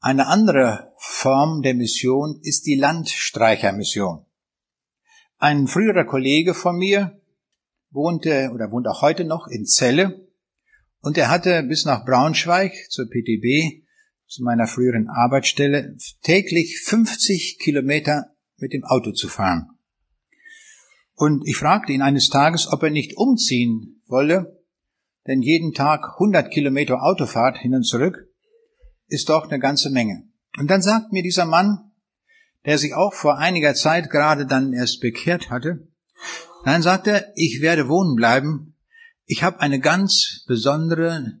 [0.00, 4.26] Eine andere Form der Mission ist die Landstreichermission.
[5.38, 7.20] Ein früherer Kollege von mir
[7.90, 10.28] wohnte oder wohnt auch heute noch in Celle
[11.00, 13.84] und er hatte bis nach Braunschweig zur PTB
[14.26, 19.70] zu meiner früheren Arbeitsstelle täglich 50 Kilometer mit dem Auto zu fahren.
[21.14, 24.62] Und ich fragte ihn eines Tages, ob er nicht umziehen wolle,
[25.26, 28.25] denn jeden Tag 100 Kilometer Autofahrt hin und zurück
[29.08, 30.28] ist doch eine ganze Menge.
[30.58, 31.92] Und dann sagt mir dieser Mann,
[32.64, 35.88] der sich auch vor einiger Zeit gerade dann erst bekehrt hatte,
[36.64, 38.74] dann sagt er, ich werde wohnen bleiben.
[39.24, 41.40] Ich habe eine ganz besondere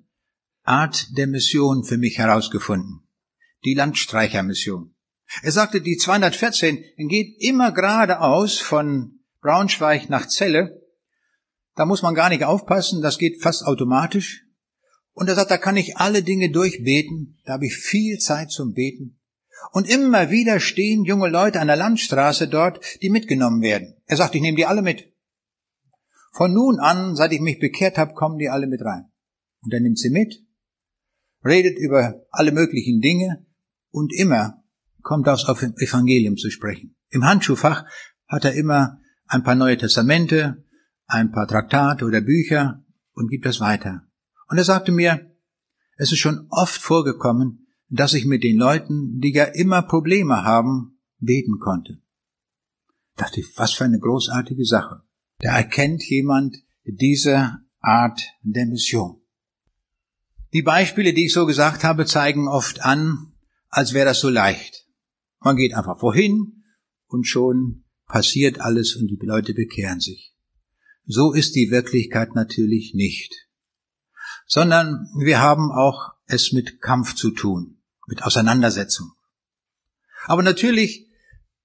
[0.62, 3.08] Art der Mission für mich herausgefunden.
[3.64, 4.94] Die Landstreichermission.
[5.42, 10.80] Er sagte, die 214 geht immer geradeaus von Braunschweig nach Celle.
[11.74, 14.45] Da muss man gar nicht aufpassen, das geht fast automatisch.
[15.16, 18.74] Und er sagt, da kann ich alle Dinge durchbeten, da habe ich viel Zeit zum
[18.74, 19.18] Beten.
[19.72, 23.96] Und immer wieder stehen junge Leute an der Landstraße dort, die mitgenommen werden.
[24.04, 25.12] Er sagt, ich nehme die alle mit.
[26.32, 29.10] Von nun an, seit ich mich bekehrt habe, kommen die alle mit rein.
[29.62, 30.46] Und er nimmt sie mit
[31.46, 33.46] redet über alle möglichen Dinge
[33.90, 34.62] und immer
[35.02, 36.96] kommt aufs Evangelium zu sprechen.
[37.10, 37.84] Im Handschuhfach
[38.26, 40.64] hat er immer ein paar Neue Testamente,
[41.06, 44.05] ein paar Traktate oder Bücher und gibt das weiter.
[44.48, 45.30] Und er sagte mir,
[45.96, 50.98] es ist schon oft vorgekommen, dass ich mit den Leuten, die ja immer Probleme haben,
[51.18, 52.00] beten konnte.
[53.16, 55.02] Dachte ich, was für eine großartige Sache.
[55.38, 59.20] Da erkennt jemand diese Art der Mission.
[60.52, 63.32] Die Beispiele, die ich so gesagt habe, zeigen oft an,
[63.68, 64.86] als wäre das so leicht.
[65.40, 66.64] Man geht einfach vorhin
[67.06, 70.34] und schon passiert alles und die Leute bekehren sich.
[71.04, 73.45] So ist die Wirklichkeit natürlich nicht.
[74.46, 79.12] Sondern wir haben auch es mit Kampf zu tun, mit Auseinandersetzung.
[80.26, 81.06] Aber natürlich,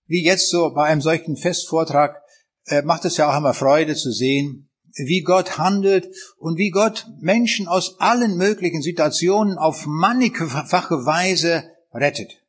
[0.07, 2.21] wie jetzt so bei einem solchen Festvortrag,
[2.65, 6.07] äh, macht es ja auch immer Freude zu sehen, wie Gott handelt
[6.37, 11.63] und wie Gott Menschen aus allen möglichen Situationen auf mannigfache Weise
[11.93, 12.43] rettet.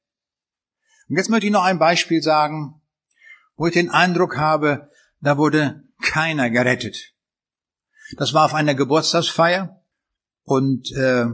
[1.09, 2.81] Und jetzt möchte ich noch ein Beispiel sagen,
[3.57, 7.15] wo ich den Eindruck habe, da wurde keiner gerettet.
[8.17, 9.82] Das war auf einer Geburtstagsfeier
[10.45, 11.27] und äh,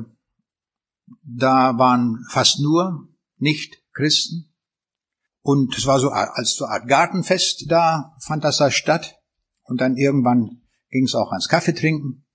[1.23, 4.53] da waren fast nur Nicht-Christen.
[5.41, 9.17] Und es war so als so Art Gartenfest da, fand das da statt.
[9.65, 12.27] Und dann irgendwann ging es auch ans Kaffee trinken.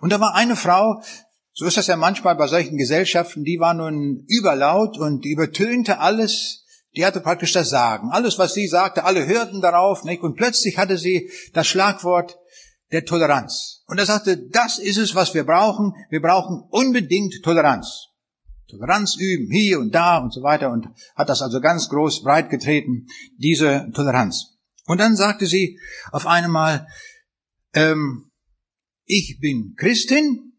[0.00, 1.02] Und da war eine Frau,
[1.52, 5.98] so ist das ja manchmal bei solchen Gesellschaften, die war nun überlaut und die übertönte
[5.98, 6.64] alles,
[6.96, 8.10] die hatte praktisch das Sagen.
[8.10, 10.22] Alles, was sie sagte, alle hörten darauf, nicht?
[10.22, 12.38] Und plötzlich hatte sie das Schlagwort
[12.92, 13.82] der Toleranz.
[13.86, 15.94] Und er sagte, das ist es, was wir brauchen.
[16.10, 18.08] Wir brauchen unbedingt Toleranz.
[18.68, 22.48] Toleranz üben, hier und da und so weiter und hat das also ganz groß breit
[22.48, 24.58] getreten, diese Toleranz.
[24.86, 25.78] Und dann sagte sie
[26.10, 26.86] auf einmal,
[27.74, 28.30] ähm,
[29.04, 30.54] ich bin Christin,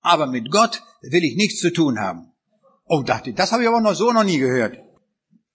[0.00, 2.32] aber mit Gott will ich nichts zu tun haben.
[2.84, 4.78] Oh, dachte ich, das habe ich aber noch so noch nie gehört.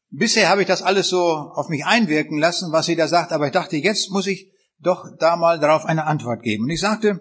[0.09, 3.47] Bisher habe ich das alles so auf mich einwirken lassen, was sie da sagt, aber
[3.47, 4.52] ich dachte, jetzt muss ich
[4.83, 6.65] doch da mal darauf eine Antwort geben.
[6.65, 7.19] Und ich sagte,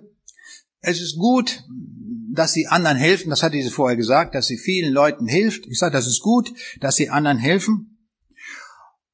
[0.80, 1.64] es ist gut,
[2.32, 3.30] dass sie anderen helfen.
[3.30, 5.66] Das hatte sie vorher gesagt, dass sie vielen Leuten hilft.
[5.66, 8.08] Ich sage, das ist gut, dass sie anderen helfen.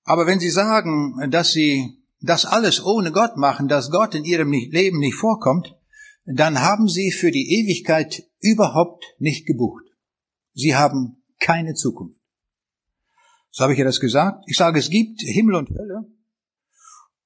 [0.04, 4.52] Aber wenn sie sagen, dass sie das alles ohne Gott machen, dass Gott in ihrem
[4.52, 5.76] Leben nicht vorkommt,
[6.24, 9.84] dann haben sie für die Ewigkeit überhaupt nicht gebucht.
[10.54, 12.18] Sie haben keine Zukunft.
[13.50, 14.44] So habe ich ja das gesagt.
[14.46, 16.06] Ich sage, es gibt Himmel und Hölle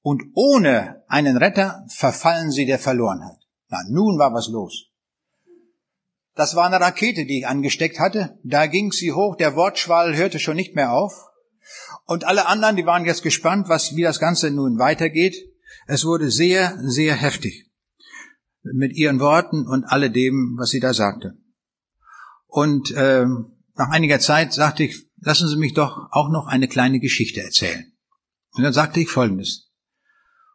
[0.03, 3.39] und ohne einen Retter verfallen sie der Verlorenheit.
[3.69, 4.91] Na, nun war was los.
[6.35, 8.37] Das war eine Rakete, die ich angesteckt hatte.
[8.43, 11.13] Da ging sie hoch, der Wortschwall hörte schon nicht mehr auf.
[12.05, 15.35] Und alle anderen, die waren jetzt gespannt, was, wie das Ganze nun weitergeht.
[15.87, 17.71] Es wurde sehr, sehr heftig.
[18.63, 21.37] mit ihren Worten und alledem, was sie da sagte.
[22.47, 23.25] Und äh,
[23.75, 27.91] nach einiger Zeit sagte ich, lassen Sie mich doch auch noch eine kleine Geschichte erzählen.
[28.51, 29.72] Und dann sagte ich Folgendes.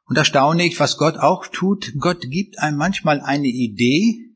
[0.08, 1.92] Und da staune ich, was Gott auch tut.
[1.98, 4.34] Gott gibt einem manchmal eine Idee,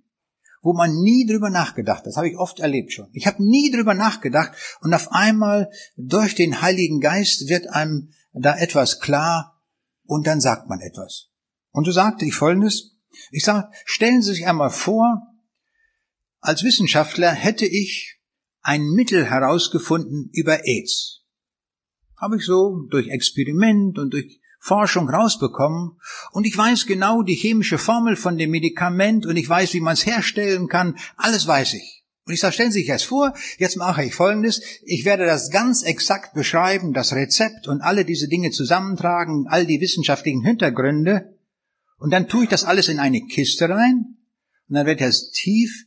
[0.61, 2.07] wo man nie drüber nachgedacht hat.
[2.07, 3.09] Das habe ich oft erlebt schon.
[3.15, 4.53] Ich habe nie drüber nachgedacht
[4.83, 9.63] und auf einmal durch den Heiligen Geist wird einem da etwas klar
[10.05, 11.31] und dann sagt man etwas.
[11.71, 12.99] Und so sagte ich Folgendes.
[13.31, 15.23] Ich sage, stellen Sie sich einmal vor,
[16.41, 18.21] als Wissenschaftler hätte ich
[18.61, 21.25] ein Mittel herausgefunden über AIDS.
[22.21, 25.99] Habe ich so durch Experiment und durch Forschung rausbekommen
[26.31, 29.95] und ich weiß genau die chemische Formel von dem Medikament und ich weiß, wie man
[29.95, 30.97] es herstellen kann.
[31.17, 32.05] Alles weiß ich.
[32.25, 34.63] Und ich sage, stellen Sie sich das vor, jetzt mache ich Folgendes.
[34.85, 39.81] Ich werde das ganz exakt beschreiben, das Rezept und alle diese Dinge zusammentragen, all die
[39.81, 41.37] wissenschaftlichen Hintergründe.
[41.99, 44.17] Und dann tue ich das alles in eine Kiste rein
[44.69, 45.87] und dann wird es tief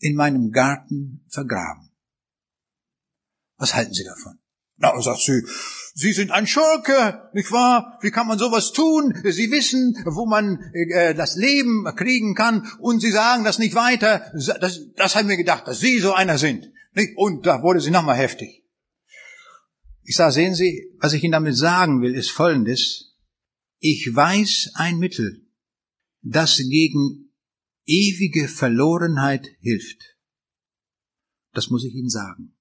[0.00, 1.92] in meinem Garten vergraben.
[3.58, 4.40] Was halten Sie davon?
[4.78, 5.42] Na, sagt sie,
[6.00, 7.98] Sie sind ein Schurke, nicht wahr?
[8.02, 9.20] Wie kann man sowas tun?
[9.24, 14.30] Sie wissen, wo man äh, das Leben kriegen kann und Sie sagen das nicht weiter.
[14.32, 16.70] Das, das haben wir gedacht, dass Sie so einer sind.
[16.94, 17.16] Nicht?
[17.16, 18.64] Und da wurde sie nochmal heftig.
[20.04, 23.16] Ich sage, sehen Sie, was ich Ihnen damit sagen will, ist Folgendes.
[23.80, 25.48] Ich weiß ein Mittel,
[26.22, 27.32] das gegen
[27.86, 30.16] ewige Verlorenheit hilft.
[31.54, 32.54] Das muss ich Ihnen sagen.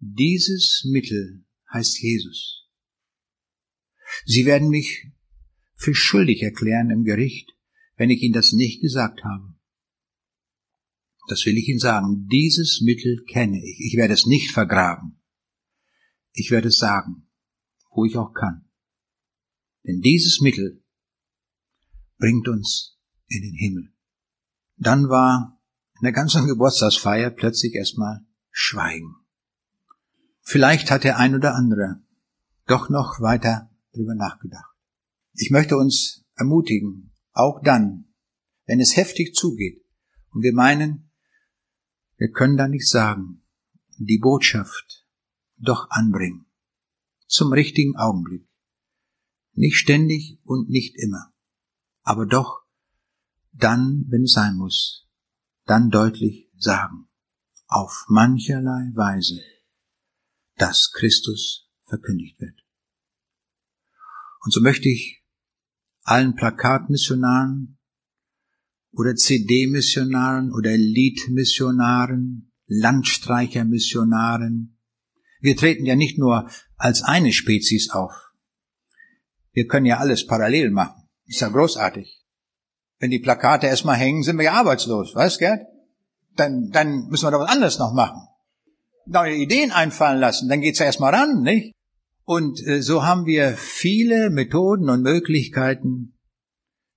[0.00, 1.43] Dieses Mittel
[1.74, 2.66] heißt Jesus.
[4.24, 5.08] Sie werden mich
[5.74, 7.52] für schuldig erklären im Gericht,
[7.96, 9.54] wenn ich Ihnen das nicht gesagt habe.
[11.28, 12.28] Das will ich Ihnen sagen.
[12.30, 13.80] Dieses Mittel kenne ich.
[13.80, 15.20] Ich werde es nicht vergraben.
[16.32, 17.28] Ich werde es sagen,
[17.90, 18.68] wo ich auch kann.
[19.86, 20.82] Denn dieses Mittel
[22.18, 23.92] bringt uns in den Himmel.
[24.76, 25.60] Dann war
[26.00, 29.23] in der ganzen Geburtstagsfeier plötzlich erstmal Schweigen.
[30.46, 32.02] Vielleicht hat der ein oder andere
[32.66, 34.76] doch noch weiter drüber nachgedacht.
[35.32, 38.12] Ich möchte uns ermutigen, auch dann,
[38.66, 39.82] wenn es heftig zugeht
[40.30, 41.10] und wir meinen,
[42.16, 43.42] wir können da nichts sagen,
[43.96, 45.06] die Botschaft
[45.56, 46.46] doch anbringen.
[47.26, 48.46] Zum richtigen Augenblick.
[49.54, 51.32] Nicht ständig und nicht immer,
[52.02, 52.64] aber doch
[53.52, 55.08] dann, wenn es sein muss,
[55.64, 57.08] dann deutlich sagen.
[57.66, 59.40] Auf mancherlei Weise
[60.56, 62.64] dass Christus verkündigt wird.
[64.44, 65.24] Und so möchte ich
[66.02, 67.78] allen Plakatmissionaren
[68.92, 74.78] oder CD-Missionaren oder Liedmissionaren, Landstreichermissionaren,
[75.40, 78.12] wir treten ja nicht nur als eine Spezies auf.
[79.52, 81.08] Wir können ja alles parallel machen.
[81.26, 82.22] Ist ja großartig.
[82.98, 85.66] Wenn die Plakate erstmal hängen, sind wir ja arbeitslos, weißt Gerd?
[86.36, 88.26] Dann, dann müssen wir doch was anderes noch machen
[89.06, 91.72] neue Ideen einfallen lassen, dann geht's ja erstmal ran, nicht?
[92.24, 96.18] Und äh, so haben wir viele Methoden und Möglichkeiten,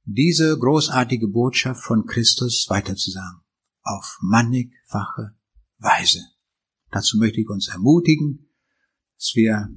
[0.05, 3.41] diese großartige Botschaft von Christus weiterzusagen.
[3.84, 5.36] Auf mannigfache
[5.80, 6.22] Weise.
[6.91, 8.49] Dazu möchte ich uns ermutigen,
[9.18, 9.70] dass wir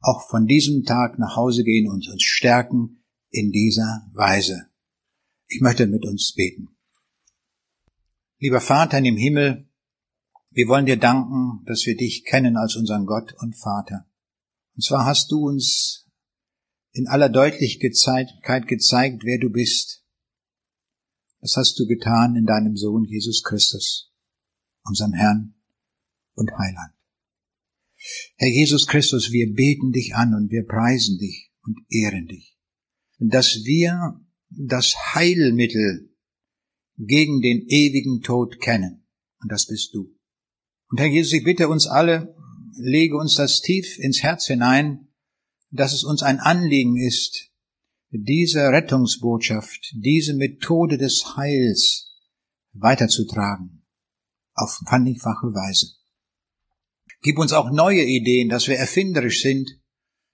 [0.00, 4.66] auch von diesem Tag nach Hause gehen und uns stärken in dieser Weise.
[5.46, 6.68] Ich möchte mit uns beten.
[8.38, 9.69] Lieber Vater im Himmel,
[10.50, 14.06] wir wollen dir danken, dass wir dich kennen als unseren Gott und Vater.
[14.74, 16.08] Und zwar hast du uns
[16.92, 20.04] in aller Deutlichkeit gezeigt, wer du bist.
[21.40, 24.12] Das hast du getan in deinem Sohn Jesus Christus,
[24.84, 25.54] unserem Herrn
[26.34, 26.94] und Heiland.
[28.36, 32.58] Herr Jesus Christus, wir beten dich an und wir preisen dich und ehren dich,
[33.18, 36.10] dass wir das Heilmittel
[36.96, 39.06] gegen den ewigen Tod kennen.
[39.40, 40.19] Und das bist du.
[40.90, 42.34] Und Herr Jesus, ich bitte uns alle,
[42.76, 45.08] lege uns das tief ins Herz hinein,
[45.70, 47.50] dass es uns ein Anliegen ist,
[48.10, 52.16] diese Rettungsbotschaft, diese Methode des Heils
[52.72, 53.84] weiterzutragen,
[54.54, 55.94] auf mannigfache Weise.
[57.22, 59.70] Gib uns auch neue Ideen, dass wir erfinderisch sind,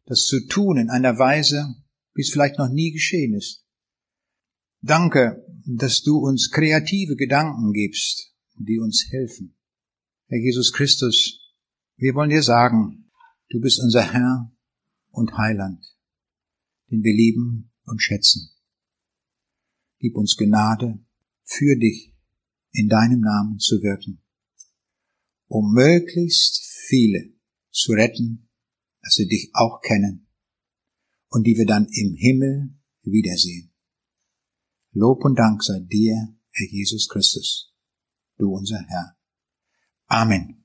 [0.06, 1.74] das zu tun in einer Weise,
[2.14, 3.62] wie es vielleicht noch nie geschehen ist.
[4.80, 9.55] Danke, dass du uns kreative Gedanken gibst, die uns helfen.
[10.28, 11.38] Herr Jesus Christus,
[11.96, 13.12] wir wollen dir sagen,
[13.48, 14.52] du bist unser Herr
[15.12, 15.86] und Heiland,
[16.90, 18.50] den wir lieben und schätzen.
[20.00, 20.98] Gib uns Gnade,
[21.44, 22.12] für dich
[22.72, 24.20] in deinem Namen zu wirken,
[25.46, 26.58] um möglichst
[26.88, 27.32] viele
[27.70, 28.48] zu retten,
[29.02, 30.26] dass sie dich auch kennen
[31.28, 33.72] und die wir dann im Himmel wiedersehen.
[34.90, 37.72] Lob und Dank sei dir, Herr Jesus Christus,
[38.38, 39.15] du unser Herr.
[40.10, 40.55] Amen.